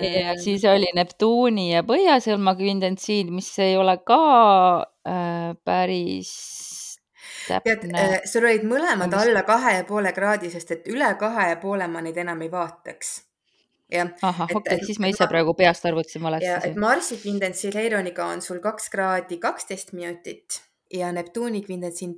ja 0.00 0.36
siis 0.40 0.64
oli 0.68 0.88
Neptuuni 0.96 1.70
ja 1.72 1.82
Põhjasõlma 1.86 2.54
kvindentsiil, 2.58 3.30
mis 3.34 3.50
ei 3.62 3.76
ole 3.78 3.96
ka 4.06 4.20
äh, 5.06 5.52
päris 5.64 6.30
tead, 7.48 7.88
äh, 7.94 8.20
sul 8.28 8.46
olid 8.46 8.66
mõlemad 8.68 9.10
mis... 9.10 9.18
alla 9.24 9.42
kahe 9.48 9.78
ja 9.80 9.88
poole 9.88 10.12
kraadi, 10.16 10.52
sest 10.52 10.76
et 10.76 10.88
üle 10.92 11.10
kahe 11.20 11.50
ja 11.52 11.58
poole 11.60 11.88
ma 11.90 12.02
neid 12.04 12.18
enam 12.20 12.42
ei 12.44 12.52
vaataks. 12.52 13.16
Jah. 13.92 14.10
ahah, 14.22 14.48
okei 14.54 14.76
okay,, 14.76 14.86
siis 14.86 15.00
ma 15.02 15.10
ise 15.12 15.26
praegu 15.30 15.54
peast 15.58 15.86
arvutasin 15.86 16.22
valesti. 16.22 16.70
et 16.70 16.76
Marsi 16.80 17.18
kvindentsiil 17.22 17.76
Heironiga 17.76 18.26
on 18.26 18.42
sul 18.42 18.60
kaks 18.64 18.90
kraadi 18.90 19.38
kaksteist 19.42 19.92
minutit 19.92 20.62
ja 20.94 21.12
Neptuuni 21.12 21.64
kvindentsiil 21.66 22.14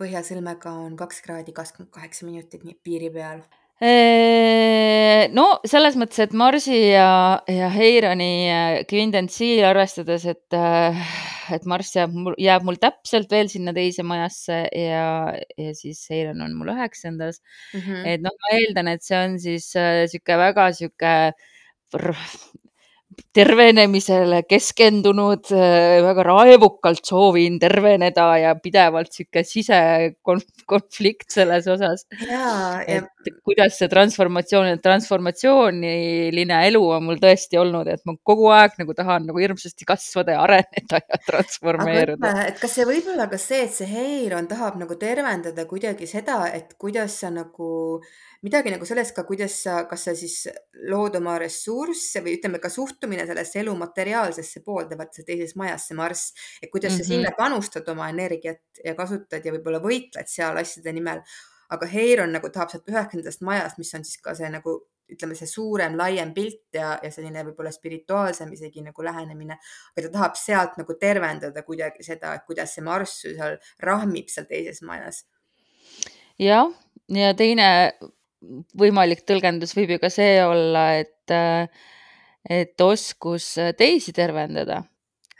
Põhjasõlmega 0.00 0.70
on 0.80 0.94
kaks 0.96 1.18
kraadi 1.20 1.52
kakskümmend 1.52 1.90
kaheksa 1.92 2.24
minutit, 2.24 2.62
piiri 2.82 3.10
peal 3.12 3.42
no 5.34 5.44
selles 5.66 5.96
mõttes, 5.98 6.20
et 6.22 6.34
Marsi 6.36 6.76
ja, 6.92 7.40
ja 7.50 7.70
Heironi 7.74 8.84
kvindentsiil 8.90 9.64
arvestades, 9.66 10.26
et, 10.30 10.56
et 11.54 11.66
Marss 11.68 11.96
jääb 11.96 12.14
mul, 12.14 12.36
jääb 12.40 12.66
mul 12.66 12.78
täpselt 12.82 13.32
veel 13.34 13.50
sinna 13.52 13.74
teise 13.76 14.06
majasse 14.06 14.60
ja, 14.70 15.08
ja 15.58 15.74
siis 15.74 16.04
Heiron 16.10 16.44
on 16.46 16.54
mul 16.58 16.70
üheksandas 16.76 17.40
mm. 17.74 17.80
-hmm. 17.80 18.06
et 18.14 18.24
noh, 18.24 18.36
ma 18.44 18.54
eeldan, 18.60 18.92
et 18.94 19.02
see 19.02 19.18
on 19.18 19.38
siis 19.42 19.66
sihuke 19.74 20.38
väga 20.38 20.70
sihuke 20.78 21.14
tervenemisele 23.34 24.42
keskendunud, 24.48 25.50
äh, 25.52 26.00
väga 26.04 26.24
raevukalt 26.26 27.04
soovin 27.06 27.58
terveneda 27.62 28.26
ja 28.40 28.54
pidevalt 28.60 29.12
sihuke 29.14 29.44
sisekonflikt 29.46 31.30
selles 31.34 31.68
osas. 31.70 32.06
et 32.86 33.10
kuidas 33.44 33.78
see 33.78 33.88
transformatsioon, 33.88 34.78
transformatsiooniline 34.84 36.60
elu 36.68 36.82
on 36.96 37.06
mul 37.08 37.20
tõesti 37.22 37.58
olnud, 37.60 37.88
et 37.88 38.02
ma 38.08 38.16
kogu 38.22 38.50
aeg 38.54 38.76
nagu 38.80 38.96
tahan 38.96 39.28
nagu 39.30 39.40
hirmsasti 39.40 39.88
kasvada 39.88 40.36
ja 40.36 40.44
areneda 40.44 41.00
ja 41.00 41.20
transformeeruda. 41.26 42.34
et 42.48 42.60
kas 42.60 42.76
see 42.78 42.88
võib 42.88 43.10
olla 43.14 43.28
ka 43.30 43.40
see, 43.40 43.64
et 43.64 43.74
see 43.74 43.88
Heiron 43.88 44.48
tahab 44.50 44.78
nagu 44.80 44.98
tervendada 45.00 45.66
kuidagi 45.70 46.08
seda, 46.10 46.44
et 46.52 46.76
kuidas 46.78 47.20
sa 47.24 47.32
nagu 47.34 48.00
midagi 48.44 48.72
nagu 48.74 48.84
sellest 48.88 49.14
ka, 49.16 49.24
kuidas 49.24 49.56
sa, 49.64 49.78
kas 49.88 50.06
sa 50.08 50.14
siis 50.16 50.44
lood 50.90 51.16
oma 51.16 51.36
ressursse 51.40 52.20
või 52.24 52.36
ütleme 52.38 52.60
ka 52.60 52.68
suhtumine 52.72 53.24
sellesse 53.28 53.62
elu 53.62 53.74
materiaalsesse 53.80 54.60
poolde, 54.66 54.98
vaata 55.00 55.20
see 55.20 55.28
teises 55.30 55.56
majas, 55.60 55.88
see 55.88 55.98
Marss, 55.98 56.32
et 56.60 56.70
kuidas 56.70 56.92
mm 56.92 56.98
-hmm. 56.98 57.04
sa 57.04 57.12
sinna 57.14 57.30
mhm. 57.30 57.38
panustad 57.38 57.88
oma 57.88 58.08
energiat 58.12 58.84
ja 58.84 58.94
kasutad 58.94 59.44
ja 59.44 59.52
võib-olla 59.52 59.80
võitled 59.80 60.28
seal 60.28 60.56
asjade 60.56 60.92
nimel. 60.92 61.22
aga 61.74 61.86
Heiron 61.86 62.32
nagu 62.32 62.48
tahab 62.52 62.70
sealt 62.70 62.88
üheksandast 62.88 63.40
majast, 63.40 63.78
mis 63.78 63.94
on 63.94 64.04
siis 64.04 64.20
ka 64.22 64.34
see 64.34 64.48
nagu 64.52 64.74
ütleme, 65.10 65.34
see 65.34 65.46
suurem, 65.46 65.96
laiem 65.96 66.32
pilt 66.34 66.76
ja, 66.76 66.98
ja 67.02 67.10
selline 67.10 67.42
võib-olla 67.44 67.72
spirituaalsem 67.72 68.52
isegi 68.52 68.82
nagu 68.82 69.04
lähenemine. 69.04 69.58
aga 69.96 70.06
ta 70.06 70.12
tahab 70.12 70.36
sealt 70.36 70.76
nagu 70.80 70.94
tervendada 71.00 71.62
kuidagi 71.62 72.04
seda, 72.04 72.34
et 72.34 72.44
kuidas 72.46 72.74
see 72.74 72.84
Marss 72.84 73.22
seal 73.22 73.58
rahmib 73.80 74.28
seal 74.28 74.46
teises 74.46 74.82
majas. 74.82 75.24
jah, 76.38 76.70
ja 77.08 77.34
teine 77.34 77.68
võimalik 78.78 79.24
tõlgendus 79.28 79.74
võib 79.76 79.94
ju 79.94 80.00
ka 80.02 80.10
see 80.12 80.38
olla, 80.44 80.86
et, 81.00 81.34
et 82.50 82.80
oskus 82.80 83.54
teisi 83.78 84.14
tervendada 84.16 84.82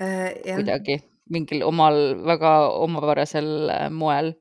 äh, 0.00 0.30
kuidagi 0.46 1.00
mingil 1.32 1.64
omal 1.66 2.00
väga 2.26 2.54
omapärasel 2.84 3.70
moel 3.90 4.34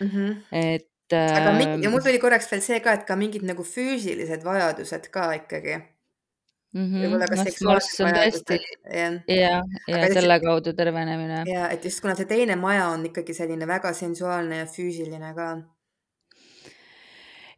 mm. 0.00 0.08
-hmm. 0.08 0.36
et. 0.52 0.88
aga 1.12 1.52
mingi, 1.52 1.84
ja 1.84 1.90
mul 1.90 2.02
tuli 2.02 2.18
korraks 2.18 2.50
veel 2.50 2.62
see 2.62 2.80
ka, 2.80 2.92
et 2.98 3.04
ka 3.06 3.16
mingid 3.16 3.44
nagu 3.46 3.62
füüsilised 3.62 4.44
vajadused 4.44 5.10
ka 5.10 5.32
ikkagi 5.40 5.76
mm. 5.76 6.84
-hmm. 6.84 7.02
võib-olla 7.02 7.28
ka 7.30 7.38
no, 7.38 7.44
seksuaalsed 7.44 8.04
vajadused. 8.06 8.66
ja, 8.90 9.08
ja, 9.28 9.62
ja 9.88 10.12
selle 10.12 10.40
kaudu 10.40 10.72
tervenemine. 10.72 11.42
ja 11.46 11.70
et 11.70 11.84
just 11.84 12.00
kuna 12.00 12.14
see 12.18 12.26
teine 12.26 12.56
maja 12.56 12.88
on 12.88 13.06
ikkagi 13.06 13.34
selline 13.34 13.66
väga 13.66 13.92
sensuaalne 13.92 14.62
ja 14.62 14.66
füüsiline 14.66 15.34
ka 15.34 15.50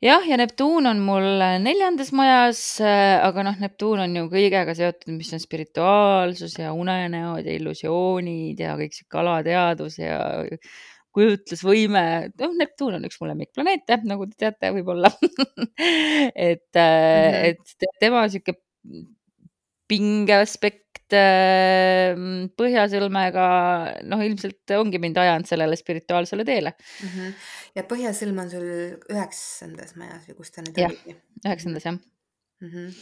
jah, 0.04 0.22
ja 0.28 0.36
Neptuun 0.38 0.86
on 0.90 1.00
mul 1.02 1.26
neljandas 1.64 2.12
majas, 2.16 2.60
aga 2.82 3.44
noh, 3.46 3.56
Neptuun 3.62 3.98
on 4.04 4.12
ju 4.20 4.24
kõigega 4.32 4.72
seotud, 4.78 5.10
mis 5.16 5.32
on 5.34 5.40
spirituaalsus 5.42 6.54
ja 6.60 6.68
unenäod 6.76 7.44
ja 7.46 7.52
illusioonid 7.58 8.58
ja 8.62 8.70
kõik 8.78 8.92
sihuke 8.96 9.16
alateadvus 9.22 9.94
ja 10.00 10.16
kujutlusvõime. 11.16 12.04
noh, 12.38 12.52
Neptuun 12.62 12.94
on 12.98 13.04
üks 13.08 13.18
mu 13.20 13.24
lemmikplaneete, 13.30 13.94
nagu 14.08 14.22
te 14.30 14.36
teate, 14.44 14.66
võib-olla 14.76 15.10
et 16.48 16.68
mm, 16.74 16.78
-hmm. 16.78 17.44
et 17.50 17.66
tema 18.00 18.20
sihuke 18.30 18.52
pingeaspekt 19.88 20.84
Põhjasõlmega, 21.08 23.44
noh, 24.04 24.20
ilmselt 24.20 24.68
ongi 24.76 25.00
mind 25.00 25.16
ajanud 25.16 25.48
sellele 25.48 25.72
spirituaalsele 25.80 26.44
teele 26.44 26.76
mm. 26.76 27.08
-hmm. 27.08 27.32
Ja 27.78 27.86
Põhjasõlm 27.88 28.42
on 28.42 28.50
sul 28.52 28.66
üheksandas 29.14 29.96
majas 30.00 30.26
või 30.28 30.36
kus 30.40 30.52
ta 30.54 30.64
nüüd 30.64 30.82
oligi? 30.84 31.16
üheksandas 31.44 31.86
jah 31.86 31.96
mm. 31.96 32.68
-hmm. 32.68 32.92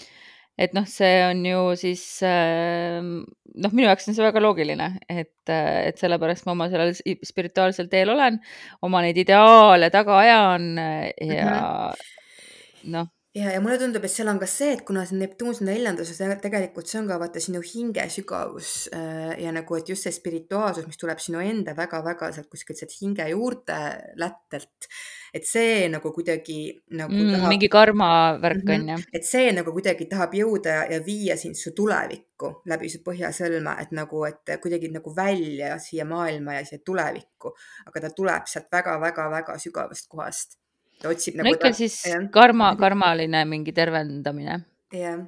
et 0.66 0.76
noh, 0.76 0.86
see 0.90 1.16
on 1.30 1.42
ju 1.48 1.64
siis 1.80 2.04
noh, 2.22 3.72
minu 3.72 3.88
jaoks 3.88 4.08
on 4.10 4.18
see 4.18 4.26
väga 4.26 4.42
loogiline, 4.44 4.92
et, 5.08 5.34
et 5.50 5.98
sellepärast 6.00 6.46
ma 6.46 6.56
oma 6.56 6.70
sellel 6.72 6.94
spirituaalsel 6.96 7.90
teel 7.92 8.14
olen, 8.14 8.40
oma 8.86 9.02
neid 9.06 9.18
ideaale 9.24 9.90
taga 9.94 10.20
ajan 10.22 10.72
ja 10.76 11.04
mm 11.18 11.36
-hmm. 11.50 12.96
noh 12.96 13.12
ja, 13.36 13.50
ja 13.52 13.60
mulle 13.60 13.76
tundub, 13.80 14.04
et 14.06 14.12
seal 14.12 14.30
on 14.30 14.38
ka 14.40 14.48
see, 14.48 14.72
et 14.76 14.82
kuna 14.86 15.02
see 15.06 15.18
Neptuun 15.20 15.56
sinna 15.56 15.74
neljanduses, 15.74 16.18
tegelikult 16.42 16.88
see 16.88 17.00
on 17.02 17.10
ka 17.10 17.18
vaata 17.20 17.42
sinu 17.42 17.60
hinge 17.64 18.06
sügavus 18.12 18.72
äh, 18.96 19.34
ja 19.42 19.52
nagu, 19.54 19.76
et 19.76 19.90
just 19.92 20.06
see 20.06 20.14
spirituaalsus, 20.14 20.86
mis 20.88 21.00
tuleb 21.00 21.20
sinu 21.22 21.42
enda 21.44 21.76
väga-väga 21.76 22.30
sealt 22.34 22.48
kuskilt 22.52 22.80
sealt 22.80 22.96
hinge 23.00 23.28
juurte 23.32 23.78
lättelt, 24.22 24.88
et 25.36 25.48
see 25.48 25.86
nagu 25.92 26.12
kuidagi 26.16 26.58
nagu 26.96 27.12
mm, 27.12 27.32
tahab, 27.36 27.52
mingi 27.52 27.72
karma 27.72 28.10
värk 28.42 28.64
mm 28.64 28.74
on 28.76 28.90
ju. 28.94 28.98
et 29.14 29.24
see 29.24 29.52
nagu 29.54 29.72
kuidagi 29.72 30.08
tahab 30.10 30.34
jõuda 30.36 30.78
ja 30.90 31.00
viia 31.04 31.36
sind 31.38 31.58
su 31.58 31.72
tulevikku 31.76 32.50
läbi 32.72 32.90
su 32.92 33.02
põhjasõlme, 33.04 33.76
et 33.82 33.92
nagu, 33.96 34.24
et 34.28 34.56
kuidagi 34.62 34.90
nagu 34.92 35.12
välja 35.16 35.76
siia 35.82 36.04
maailma 36.08 36.58
ja 36.58 36.66
siia 36.68 36.82
tulevikku, 36.84 37.52
aga 37.88 38.06
ta 38.06 38.12
tuleb 38.16 38.48
sealt 38.50 38.72
väga-väga-väga 38.72 39.58
sügavast 39.60 40.08
kohast 40.12 40.58
ta 41.02 41.12
otsib 41.12 41.36
no 41.36 41.44
nagu 41.44 41.56
ikka 41.56 41.72
ta, 41.72 41.78
siis 41.78 41.98
jah. 42.08 42.28
karma, 42.32 42.74
karmaline 42.80 43.44
mingi 43.48 43.72
tervendamine. 43.76 44.60
jah 44.92 45.18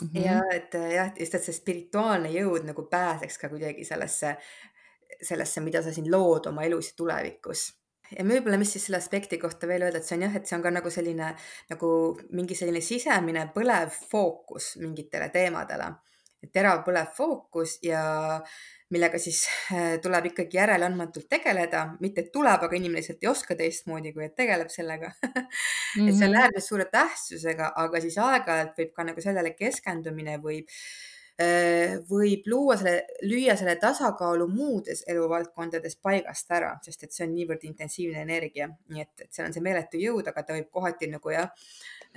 -hmm. 0.00 0.24
ja 0.24 0.40
et 0.52 0.74
jah, 0.74 1.12
just, 1.18 1.34
et 1.34 1.44
see 1.44 1.56
spirituaalne 1.56 2.32
jõud 2.32 2.66
nagu 2.68 2.86
pääseks 2.90 3.38
ka 3.38 3.50
kuidagi 3.52 3.84
sellesse, 3.84 4.36
sellesse, 5.22 5.60
mida 5.60 5.82
sa 5.82 5.92
siin 5.92 6.10
lood 6.10 6.48
oma 6.50 6.64
elus 6.68 6.92
ja 6.92 6.98
tulevikus 7.02 7.66
ja 8.12 8.24
võib-olla, 8.28 8.58
mis 8.60 8.72
siis 8.74 8.86
selle 8.86 9.00
aspekti 9.00 9.38
kohta 9.40 9.68
veel 9.68 9.86
öelda, 9.86 10.00
et 10.00 10.08
see 10.08 10.18
on 10.18 10.26
jah, 10.26 10.36
et 10.36 10.48
see 10.48 10.56
on 10.58 10.64
ka 10.64 10.72
nagu 10.74 10.92
selline 10.92 11.32
nagu 11.72 11.90
mingi 12.36 12.56
selline 12.58 12.82
sisemine 12.84 13.46
põlev 13.54 13.94
fookus 14.10 14.74
mingitele 14.82 15.30
teemadele, 15.32 15.92
terav 16.50 16.82
põlev 16.86 17.12
fookus 17.16 17.78
ja 17.84 18.02
millega 18.92 19.18
siis 19.20 19.44
äh, 19.72 19.94
tuleb 20.02 20.28
ikkagi 20.32 20.58
järeleandmatult 20.58 21.28
tegeleda, 21.30 21.84
mitte 22.02 22.26
et 22.26 22.32
tuleb, 22.34 22.66
aga 22.66 22.76
inimene 22.76 23.00
lihtsalt 23.00 23.24
ei 23.24 23.30
oska 23.30 23.56
teistmoodi, 23.56 24.12
kui 24.12 24.26
et 24.26 24.36
tegeleb 24.36 24.72
sellega. 24.72 25.12
Et 25.92 26.08
see 26.08 26.24
on 26.24 26.30
mhm. 26.32 26.38
äärmiselt 26.40 26.66
suure 26.66 26.86
tähtsusega, 26.92 27.72
aga 27.82 28.00
siis 28.00 28.18
aeg-ajalt 28.20 28.78
võib 28.80 28.92
ka 28.96 29.04
nagu 29.04 29.24
sellele 29.24 29.52
keskendumine 29.56 30.38
võib 30.44 30.70
äh, 31.40 31.98
võib 32.08 32.48
luua 32.48 32.76
selle, 32.80 33.06
lüüa 33.24 33.56
selle 33.60 33.76
tasakaalu 33.80 34.48
muudes 34.52 35.04
eluvaldkondades 35.08 35.98
paigast 36.04 36.52
ära, 36.52 36.74
sest 36.84 37.04
et 37.06 37.16
see 37.16 37.26
on 37.28 37.36
niivõrd 37.36 37.66
intensiivne 37.68 38.24
energia, 38.24 38.68
nii 38.92 39.04
et, 39.04 39.14
et 39.24 39.32
seal 39.32 39.48
on 39.48 39.56
see 39.56 39.64
meeletu 39.64 40.00
jõud, 40.00 40.28
aga 40.28 40.44
ta 40.44 40.56
võib 40.56 40.72
kohati 40.72 41.08
nagu 41.12 41.32
jah, 41.32 41.52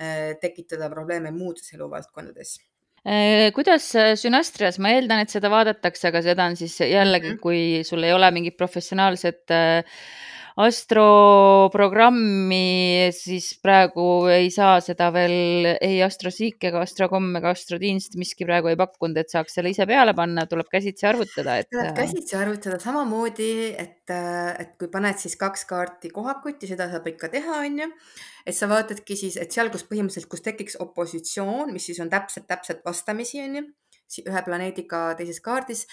äh, 0.00 0.32
tekitada 0.40 0.92
probleeme 0.92 1.32
muudes 1.36 1.72
eluvaldkondades 1.76 2.58
kuidas 3.54 3.86
äh, 3.94 4.14
Sünastrias, 4.18 4.80
ma 4.82 4.90
eeldan, 4.96 5.22
et 5.22 5.30
seda 5.30 5.50
vaadatakse, 5.52 6.08
aga 6.10 6.22
seda 6.26 6.46
on 6.50 6.56
siis 6.58 6.74
jällegi, 6.82 7.36
mhm. 7.36 7.42
kui 7.42 7.84
sul 7.86 8.02
ei 8.02 8.14
ole 8.16 8.30
mingit 8.34 8.56
professionaalset 8.58 9.54
äh, 9.54 10.00
astroprogrammi, 10.56 13.12
siis 13.12 13.50
praegu 13.60 14.24
ei 14.32 14.48
saa 14.52 14.80
seda 14.80 15.10
veel 15.12 15.66
ei 15.74 16.02
Astroseek 16.04 16.64
ega 16.70 16.80
Astrocomm 16.80 17.36
ega 17.36 17.50
Astroteens 17.52 18.08
miski 18.16 18.46
praegu 18.48 18.68
ei 18.72 18.78
pakkunud, 18.80 19.18
et 19.20 19.28
saaks 19.32 19.52
selle 19.58 19.70
ise 19.74 19.84
peale 19.88 20.14
panna, 20.16 20.46
tuleb 20.48 20.68
käsitsi 20.72 21.06
arvutada, 21.10 21.58
et. 21.60 21.68
tuleb 21.72 21.96
käsitsi 21.98 22.36
arvutada 22.40 22.78
samamoodi, 22.80 23.50
et, 23.76 24.08
et 24.08 24.72
kui 24.80 24.88
paned 24.92 25.18
siis 25.20 25.36
kaks 25.40 25.64
kaarti 25.68 26.08
kohakutti, 26.14 26.66
seda 26.72 26.88
saab 26.92 27.06
ikka 27.12 27.28
teha, 27.36 27.54
onju. 27.66 27.88
et 28.48 28.56
sa 28.56 28.64
vaatadki 28.70 29.14
siis, 29.18 29.36
et 29.36 29.52
seal, 29.52 29.68
kus 29.74 29.84
põhimõtteliselt, 29.90 30.30
kus 30.32 30.46
tekiks 30.46 30.76
opositsioon, 30.80 31.72
mis 31.76 31.84
siis 31.90 32.00
on 32.00 32.08
täpselt, 32.08 32.48
täpselt 32.48 32.80
vastamisi, 32.86 33.44
onju, 33.44 33.62
ühe 34.24 34.42
planeediga 34.46 35.00
teises 35.18 35.40
kaardis 35.44 35.86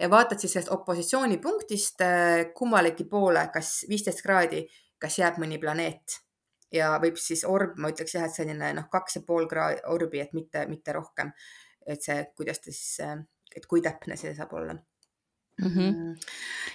ja 0.00 0.10
vaatad 0.10 0.40
siis 0.40 0.52
sellest 0.56 0.72
opositsioonipunktist 0.74 2.04
äh, 2.06 2.50
kummalegi 2.56 3.06
poole, 3.10 3.46
kas 3.54 3.84
viisteist 3.88 4.22
kraadi, 4.26 4.64
kas 5.00 5.18
jääb 5.20 5.40
mõni 5.42 5.60
planeet 5.60 6.20
ja 6.74 6.92
võib 7.02 7.18
siis 7.18 7.44
orb, 7.48 7.76
ma 7.78 7.90
ütleks 7.92 8.14
jah, 8.14 8.28
et 8.28 8.36
selline 8.36 8.72
noh, 8.76 8.86
kaks 8.92 9.18
ja 9.18 9.24
pool 9.26 9.48
kraadi 9.50 9.82
orbi, 9.90 10.22
et 10.22 10.32
mitte, 10.36 10.66
mitte 10.70 10.94
rohkem. 10.96 11.32
et 11.86 12.02
see, 12.02 12.24
kuidas 12.36 12.60
ta 12.60 12.70
siis, 12.70 13.00
äh, 13.00 13.18
et 13.56 13.66
kui 13.66 13.82
täpne 13.82 14.16
see 14.16 14.34
saab 14.34 14.52
olla 14.52 14.74
mm. 14.74 15.70
-hmm. 15.74 16.16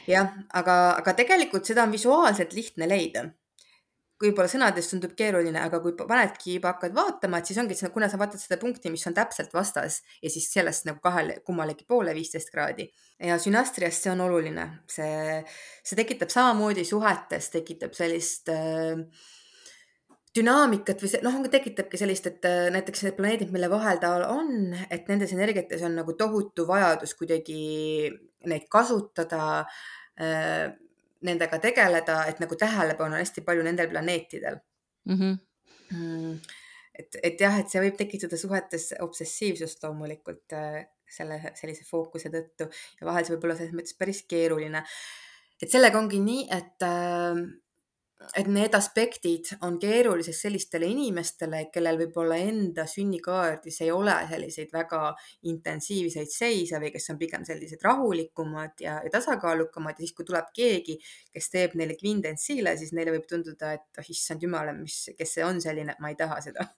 jah, 0.08 0.34
aga, 0.54 0.76
aga 0.98 1.14
tegelikult 1.14 1.66
seda 1.66 1.84
on 1.84 1.92
visuaalselt 1.92 2.54
lihtne 2.54 2.90
leida 2.90 3.26
võib-olla 4.22 4.48
sõnades 4.52 4.88
tundub 4.90 5.14
keeruline, 5.18 5.60
aga 5.60 5.82
kui 5.84 5.96
panedki 6.00 6.56
juba 6.58 6.74
hakkad 6.74 6.96
vaatama, 6.96 7.40
et 7.40 7.50
siis 7.50 7.60
ongi, 7.62 7.78
kuna 7.94 8.08
sa 8.12 8.20
vaatad 8.22 8.40
seda 8.40 8.58
punkti, 8.62 8.92
mis 8.94 9.06
on 9.10 9.16
täpselt 9.18 9.54
vastas 9.56 10.00
ja 10.24 10.32
siis 10.32 10.48
sellest 10.54 10.88
nagu 10.88 11.02
kahele, 11.04 11.42
kummalegi 11.46 11.88
poole 11.88 12.16
viisteist 12.16 12.52
kraadi. 12.54 12.88
Ja 13.20 13.38
sünastrias 13.42 14.00
see 14.04 14.12
on 14.14 14.24
oluline, 14.26 14.68
see, 14.92 15.42
see 15.84 16.00
tekitab 16.00 16.32
samamoodi 16.32 16.86
suhetes, 16.88 17.52
tekitab 17.54 17.96
sellist 17.98 18.52
äh, 18.54 19.04
dünaamikat 20.36 21.04
või 21.04 21.12
see 21.12 21.24
noh, 21.26 21.36
tekitabki 21.52 22.00
sellist, 22.00 22.32
et 22.32 22.48
äh, 22.48 22.70
näiteks 22.76 23.06
need 23.06 23.20
planeedid, 23.20 23.52
mille 23.56 23.70
vahel 23.72 24.00
ta 24.04 24.16
on, 24.32 24.72
et 24.90 25.12
nendes 25.12 25.36
energiates 25.36 25.84
on 25.88 26.00
nagu 26.00 26.16
tohutu 26.20 26.68
vajadus 26.68 27.16
kuidagi 27.20 27.60
neid 28.48 28.68
kasutada 28.72 29.46
äh, 30.20 30.74
nendega 31.24 31.60
tegeleda, 31.64 32.24
et 32.30 32.42
nagu 32.44 32.58
tähelepanu 32.60 33.16
on 33.16 33.22
hästi 33.22 33.44
palju 33.46 33.64
nendel 33.64 33.90
planeetidel 33.90 34.60
mm. 35.06 35.16
-hmm. 35.16 35.38
Mm, 35.94 36.40
et, 37.00 37.18
et 37.24 37.42
jah, 37.42 37.60
et 37.60 37.70
see 37.70 37.82
võib 37.82 37.98
tekitada 37.98 38.38
suhetes 38.38 38.94
obsessiivsust 39.00 39.84
loomulikult 39.84 40.56
äh, 40.58 40.82
selle, 41.18 41.40
sellise 41.56 41.86
fookuse 41.88 42.32
tõttu 42.34 42.68
ja 43.00 43.08
vahel 43.08 43.26
see 43.26 43.36
võib 43.36 43.48
olla 43.48 43.58
selles 43.60 43.76
mõttes 43.78 43.98
päris 43.98 44.24
keeruline. 44.30 44.84
et 45.62 45.72
sellega 45.72 46.00
ongi 46.00 46.20
nii, 46.20 46.48
et 46.52 46.88
äh, 46.88 47.44
et 48.36 48.48
need 48.48 48.76
aspektid 48.78 49.50
on 49.66 49.78
keerulised 49.80 50.36
sellistele 50.38 50.88
inimestele, 50.92 51.66
kellel 51.74 52.00
võib-olla 52.00 52.38
enda 52.42 52.86
sünnikaardis 52.90 53.82
ei 53.84 53.92
ole 53.92 54.16
selliseid 54.30 54.72
väga 54.74 55.02
intensiivseid 55.52 56.32
seise 56.32 56.80
või 56.82 56.94
kes 56.96 57.12
on 57.14 57.20
pigem 57.22 57.46
sellised 57.48 57.84
rahulikumad 57.86 58.86
ja, 58.86 58.98
ja 59.04 59.14
tasakaalukamad. 59.14 60.00
Ja 60.00 60.06
siis, 60.06 60.16
kui 60.16 60.28
tuleb 60.28 60.48
keegi, 60.56 60.98
kes 61.34 61.52
teeb 61.54 61.76
neile 61.80 61.98
kvindentsiile, 62.00 62.78
siis 62.80 62.96
neile 62.96 63.18
võib 63.18 63.28
tunduda, 63.30 63.76
et 63.76 64.02
oh 64.02 64.14
issand 64.16 64.44
jumal, 64.44 64.72
mis, 64.80 65.02
kes 65.18 65.38
see 65.38 65.46
on 65.46 65.62
selline, 65.64 65.98
ma 66.00 66.12
ei 66.12 66.20
taha 66.20 66.42
seda 66.48 66.70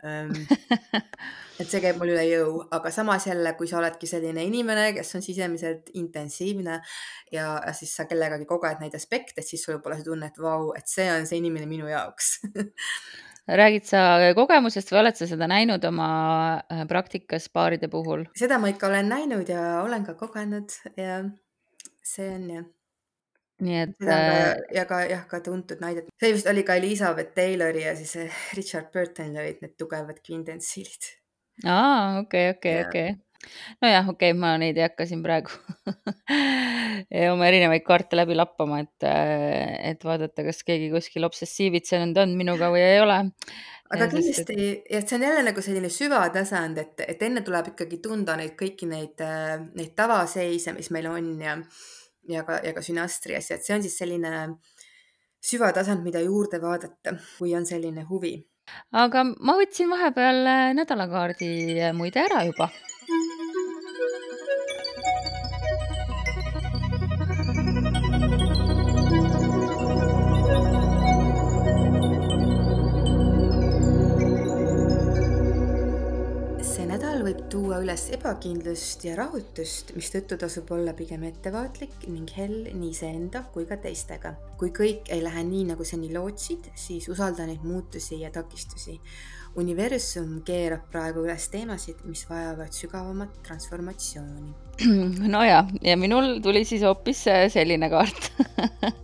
et 1.60 1.68
see 1.68 1.80
käib 1.82 1.98
mul 2.00 2.12
üle 2.14 2.24
jõu, 2.28 2.60
aga 2.72 2.92
samas 2.94 3.26
jälle, 3.28 3.52
kui 3.58 3.68
sa 3.68 3.80
oledki 3.80 4.08
selline 4.08 4.44
inimene, 4.48 4.90
kes 4.96 5.14
on 5.18 5.24
sisemiselt 5.24 5.90
intensiivne 6.00 6.78
ja, 7.34 7.48
siis 7.76 7.92
sa 7.98 8.06
kellegagi 8.10 8.48
koged 8.48 8.80
neid 8.80 8.96
aspekte, 8.96 9.44
siis 9.44 9.64
sul 9.64 9.76
võib 9.76 9.90
olla 9.90 10.00
see 10.00 10.08
tunne, 10.08 10.30
et 10.30 10.40
vau, 10.40 10.70
et 10.78 10.88
see 10.88 11.08
on 11.12 11.28
see 11.28 11.42
inimene 11.42 11.68
minu 11.70 11.90
jaoks. 11.90 12.38
Räägid 13.60 13.86
sa 13.88 14.32
kogemusest 14.36 14.92
või 14.92 15.00
oled 15.00 15.16
sa 15.18 15.26
seda 15.26 15.48
näinud 15.50 15.84
oma 15.88 16.10
äh, 16.60 16.84
praktikas 16.88 17.48
paaride 17.52 17.88
puhul? 17.90 18.28
seda 18.38 18.60
ma 18.62 18.70
ikka 18.70 18.86
olen 18.90 19.10
näinud 19.10 19.48
ja 19.50 19.80
olen 19.82 20.04
ka 20.06 20.14
kogenud 20.20 20.76
ja 21.00 21.24
see 22.06 22.28
on 22.36 22.44
jah 22.52 22.68
nii 23.64 23.78
et. 23.84 23.96
Äh, 24.04 24.52
ja 24.74 24.84
ka 24.88 25.00
jah, 25.08 25.24
ka 25.30 25.40
tuntud 25.44 25.80
näidet, 25.82 26.10
see 26.20 26.34
vist 26.34 26.48
oli 26.50 26.64
ka 26.66 26.76
Elizabeth 26.80 27.34
Taylori 27.36 27.84
ja 27.84 27.94
siis 27.98 28.16
äh, 28.20 28.44
Richard 28.56 28.90
Burtonil 28.94 29.40
olid 29.42 29.64
need 29.64 29.74
tugevad 29.80 30.20
kvindentsiilid. 30.26 31.10
aa, 31.66 32.20
okei, 32.22 32.50
okei, 32.54 32.76
okei. 32.86 33.10
nojah, 33.80 34.08
okei 34.12 34.32
okay,, 34.32 34.38
ma 34.38 34.54
neid 34.60 34.78
ei 34.80 34.86
hakka 34.88 35.08
siin 35.08 35.24
praegu 35.24 35.52
oma 37.34 37.48
erinevaid 37.48 37.84
kaarte 37.86 38.18
läbi 38.18 38.36
lappama, 38.38 38.82
et, 38.84 39.08
äh, 39.08 39.76
et 39.92 40.04
vaadata, 40.04 40.46
kas 40.46 40.64
keegi 40.66 40.90
kuskil 40.94 41.28
obsessiivitsenud 41.28 42.18
on 42.24 42.34
minuga 42.38 42.72
või 42.72 42.84
ei 42.84 43.00
ole. 43.04 43.20
aga 43.90 44.10
kindlasti 44.12 44.56
et... 44.56 44.90
ja 44.92 45.04
see 45.04 45.20
on 45.20 45.28
jälle 45.28 45.46
nagu 45.50 45.64
selline 45.64 45.92
süvatasand, 45.92 46.80
et, 46.84 47.06
et 47.08 47.24
enne 47.28 47.44
tuleb 47.46 47.72
ikkagi 47.74 48.00
tunda 48.04 48.36
neid 48.40 48.56
kõiki 48.60 48.88
neid, 48.88 49.24
neid 49.76 49.96
tavaseise, 49.96 50.76
mis 50.76 50.92
meil 50.94 51.10
on 51.12 51.32
ja 51.40 51.56
ja 52.32 52.44
ka, 52.46 52.60
ja 52.64 52.74
ka 52.76 52.84
sünastrias 52.84 53.50
ja 53.50 53.58
et 53.58 53.66
see 53.66 53.76
on 53.76 53.82
siis 53.86 53.98
selline 53.98 54.32
süvatasand, 55.40 56.04
mida 56.04 56.20
juurde 56.20 56.60
vaadata, 56.62 57.16
kui 57.38 57.54
on 57.56 57.66
selline 57.66 58.04
huvi. 58.10 58.34
aga 58.92 59.24
ma 59.24 59.56
võtsin 59.58 59.90
vahepeal 59.90 60.46
nädalakaardi 60.78 61.50
muide 61.96 62.22
ära 62.28 62.44
juba 62.46 62.70
võib 77.30 77.42
tuua 77.52 77.76
üles 77.78 78.08
ebakindlust 78.10 79.04
ja 79.06 79.12
rahutust, 79.14 79.92
mistõttu 79.94 80.34
tasub 80.40 80.70
olla 80.74 80.90
pigem 80.98 81.22
ettevaatlik 81.28 82.08
ning 82.10 82.30
hell 82.34 82.64
nii 82.66 82.88
iseenda 82.90 83.44
kui 83.54 83.68
ka 83.68 83.76
teistega. 83.78 84.32
kui 84.58 84.72
kõik 84.74 85.06
ei 85.14 85.22
lähe 85.22 85.44
nii, 85.46 85.68
nagu 85.70 85.84
seni 85.86 86.10
lootsid, 86.12 86.66
siis 86.74 87.06
usalda 87.08 87.46
neid 87.46 87.62
muutusi 87.62 88.18
ja 88.24 88.32
takistusi. 88.34 88.98
universum 89.60 90.42
keerab 90.46 90.90
praegu 90.90 91.24
üles 91.24 91.48
teemasid, 91.50 92.02
mis 92.04 92.24
vajavad 92.28 92.74
sügavamat 92.74 93.38
transformatsiooni. 93.46 94.52
no 95.34 95.44
ja, 95.44 95.62
minul 95.96 96.40
tuli 96.42 96.64
siis 96.64 96.82
hoopis 96.82 97.24
selline 97.54 97.90
kaart 97.90 98.30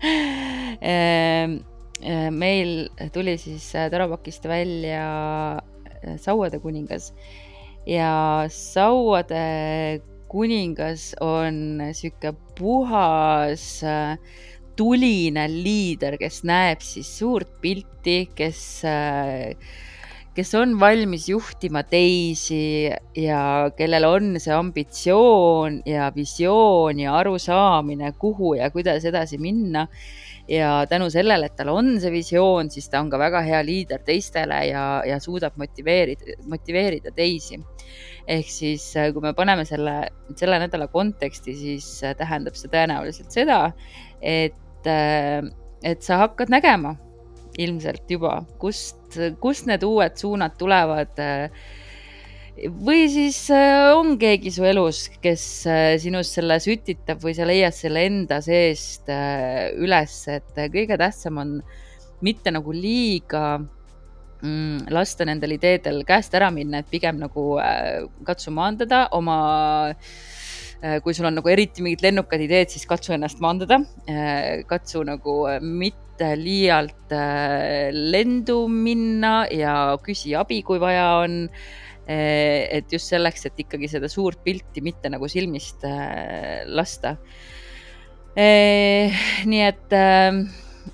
ehm, 0.93 1.59
eh, 2.03 2.31
meil 2.31 2.89
tuli 3.13 3.39
siis 3.39 3.71
Tarapakist 3.71 4.51
välja 4.51 5.63
sauade 6.23 6.59
kuningas 6.59 7.13
ja 7.87 8.45
sauade 8.51 10.03
kuningas 10.29 11.15
on 11.23 11.81
sihuke 11.95 12.33
puhas 12.59 13.83
äh, 13.87 14.19
tuline 14.77 15.47
liider, 15.49 16.19
kes 16.21 16.43
näeb 16.45 16.83
siis 16.85 17.09
suurt 17.19 17.49
pilti, 17.63 18.27
kes, 18.37 18.61
äh, 18.85 19.55
kes 20.37 20.53
on 20.59 20.75
valmis 20.81 21.29
juhtima 21.31 21.85
teisi 21.89 22.91
ja 23.17 23.41
kellel 23.79 24.09
on 24.11 24.37
see 24.43 24.53
ambitsioon 24.53 25.81
ja 25.89 26.11
visioon 26.15 27.01
ja 27.07 27.17
arusaamine, 27.23 28.13
kuhu 28.19 28.57
ja 28.59 28.71
kuidas 28.75 29.07
edasi 29.09 29.39
minna 29.41 29.87
ja 30.49 30.87
tänu 30.89 31.09
sellele, 31.11 31.49
et 31.49 31.57
tal 31.59 31.71
on 31.75 31.97
see 32.01 32.13
visioon, 32.15 32.71
siis 32.71 32.89
ta 32.91 33.01
on 33.03 33.11
ka 33.11 33.19
väga 33.21 33.43
hea 33.47 33.63
liider 33.67 34.03
teistele 34.07 34.61
ja, 34.69 34.85
ja 35.07 35.19
suudab 35.23 35.57
motiveerida, 35.61 36.39
motiveerida 36.51 37.13
teisi. 37.15 37.61
ehk 38.27 38.49
siis, 38.51 38.89
äh, 38.99 39.13
kui 39.15 39.23
me 39.23 39.31
paneme 39.39 39.63
selle, 39.65 40.09
selle 40.35 40.59
nädala 40.59 40.89
konteksti, 40.91 41.55
siis 41.55 41.87
äh, 42.03 42.15
tähendab 42.19 42.57
see 42.59 42.71
tõenäoliselt 42.73 43.31
seda, 43.31 43.61
et, 44.19 44.87
äh, 44.91 45.47
et 45.87 46.03
sa 46.03 46.19
hakkad 46.25 46.51
nägema 46.51 46.97
ilmselt 47.63 48.11
juba, 48.11 48.41
kust, 48.59 49.19
kust 49.41 49.71
need 49.71 49.87
uued 49.87 50.19
suunad 50.19 50.59
tulevad 50.59 51.15
või 52.57 53.05
siis 53.13 53.39
äh, 53.53 53.93
on 53.97 54.17
keegi 54.21 54.51
su 54.55 54.65
elus, 54.65 55.07
kes 55.23 55.45
äh, 55.69 55.97
sinus 56.01 56.31
selle 56.37 56.57
sütitab 56.63 57.21
või 57.25 57.35
sa 57.37 57.47
leiad 57.49 57.77
selle 57.77 58.07
enda 58.09 58.41
seest 58.45 59.11
äh, 59.13 59.69
üles, 59.77 60.23
et 60.33 60.57
kõige 60.73 60.97
tähtsam 61.01 61.43
on 61.43 61.59
mitte 62.25 62.53
nagu 62.55 62.73
liiga 62.73 63.59
mm, 63.61 64.89
lasta 64.95 65.29
nendel 65.29 65.59
ideedel 65.59 66.01
käest 66.09 66.35
ära 66.39 66.49
minna, 66.55 66.81
et 66.81 66.91
pigem 66.91 67.21
nagu 67.21 67.59
katsu 68.25 68.55
maandada 68.57 69.07
oma 69.17 69.39
kui 71.03 71.15
sul 71.17 71.25
on 71.29 71.39
nagu 71.39 71.49
eriti 71.49 71.83
mingid 71.83 72.03
lennukad 72.05 72.41
ideed, 72.45 72.69
siis 72.73 72.85
katsu 72.89 73.15
ennast 73.17 73.41
maandada. 73.41 73.79
katsu 74.69 75.01
nagu 75.09 75.39
mitte 75.65 76.35
liialt 76.37 77.13
lendu 78.13 78.59
minna 78.69 79.47
ja 79.51 79.97
küsi 80.05 80.37
abi, 80.37 80.61
kui 80.63 80.81
vaja 80.81 81.09
on 81.25 81.49
et 82.07 82.93
just 82.93 83.11
selleks, 83.11 83.49
et 83.49 83.65
ikkagi 83.65 83.89
seda 83.91 84.09
suurt 84.11 84.39
pilti 84.45 84.83
mitte 84.85 85.11
nagu 85.11 85.29
silmist 85.31 85.85
äh, 85.89 86.63
lasta. 86.71 87.17
Eh, 88.37 89.17
nii 89.49 89.63
et, 89.65 89.87
äh, 89.97 90.41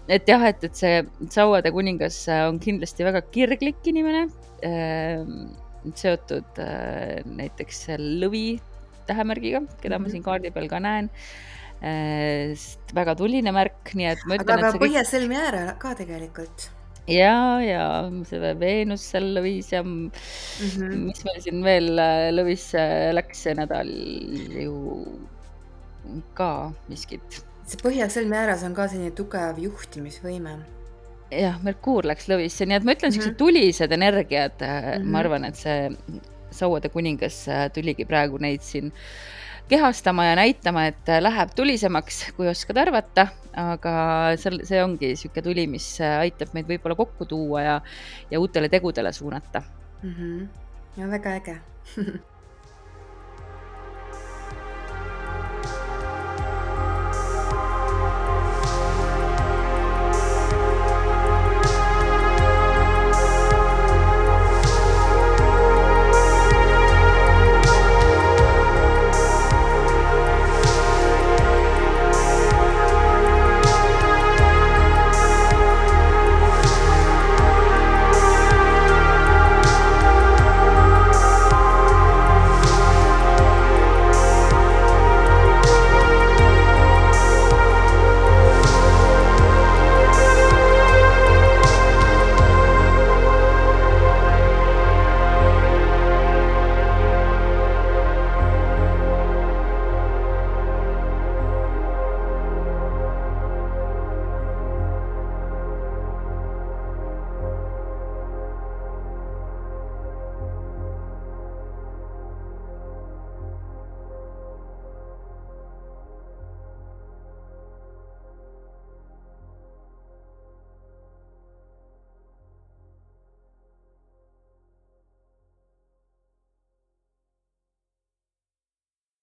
et 0.09 0.29
jah, 0.31 0.47
et, 0.49 0.65
et 0.65 0.79
see 0.79 1.03
Sauade 1.35 1.73
kuningas 1.75 2.25
on 2.47 2.61
kindlasti 2.63 3.05
väga 3.05 3.25
kirglik 3.35 3.83
inimene, 3.93 4.27
äh, 4.65 5.25
seotud 5.99 6.61
näiteks 7.27 7.89
lõvi 7.99 8.47
tähemärgiga, 9.09 9.65
keda 9.83 9.99
ma 9.99 10.07
mhm. 10.07 10.13
siin 10.15 10.23
kaardi 10.25 10.53
peal 10.55 10.71
ka 10.71 10.79
näen 10.81 11.11
väga 12.95 13.17
tuline 13.19 13.51
märk, 13.51 13.91
nii 13.99 14.07
et 14.13 14.23
ma 14.31 14.37
ütlen. 14.39 14.53
aga 14.55 14.71
ka 14.71 14.79
Põhja-Sõlmi 14.85 15.35
äärel 15.35 15.73
ka 15.83 15.97
tegelikult 15.99 16.69
ja, 17.11 17.37
ja 17.65 17.85
see 18.29 18.53
Veenus 18.61 19.05
seal 19.13 19.33
lõvis 19.37 19.73
ja 19.73 19.83
mm 19.83 20.11
-hmm. 20.13 21.07
mis 21.09 21.25
meil 21.27 21.41
siin 21.45 21.65
veel 21.65 21.99
äh, 21.99 22.29
lõvisse 22.35 22.83
läks 23.15 23.43
see 23.47 23.55
nädal 23.59 23.91
ju 24.63 24.77
ka 26.35 26.73
miskit. 26.89 27.43
see 27.67 27.81
Põhja-Sõlme 27.83 28.37
ääres 28.37 28.63
on 28.67 28.75
ka 28.75 28.89
selline 28.89 29.11
tugev 29.11 29.59
juhtimisvõime. 29.59 30.59
jah, 31.31 31.59
Merkuur 31.63 32.07
läks 32.07 32.29
lõvisse, 32.29 32.67
nii 32.67 32.77
et 32.77 32.85
ma 32.85 32.93
ütlen 32.93 33.11
-hmm. 33.11 33.15
siuksed 33.15 33.37
tulised 33.37 33.93
energiad 33.93 34.59
-hmm. 34.61 35.05
ma 35.05 35.19
arvan, 35.19 35.45
et 35.45 35.57
see 35.57 35.91
Sauade 36.53 36.89
kuningas 36.93 37.49
äh, 37.49 37.71
tuligi 37.73 38.05
praegu 38.05 38.39
neid 38.39 38.61
siin 38.61 38.93
kehastama 39.69 40.25
ja 40.25 40.37
näitama, 40.37 40.87
et 40.91 41.13
läheb 41.21 41.55
tulisemaks, 41.57 42.25
kui 42.37 42.49
oskad 42.51 42.81
arvata, 42.83 43.27
aga 43.57 43.95
seal, 44.41 44.61
see 44.69 44.83
ongi 44.85 45.13
niisugune 45.13 45.47
tuli, 45.47 45.67
mis 45.71 45.87
aitab 46.01 46.55
meid 46.57 46.69
võib-olla 46.71 46.97
kokku 46.99 47.29
tuua 47.29 47.63
ja, 47.63 47.79
ja 48.31 48.41
uutele 48.41 48.69
tegudele 48.73 49.13
suunata 49.13 49.63
mm. 50.03 50.13
-hmm. 50.13 50.49
ja 50.97 51.09
väga 51.11 51.39
äge 51.41 51.57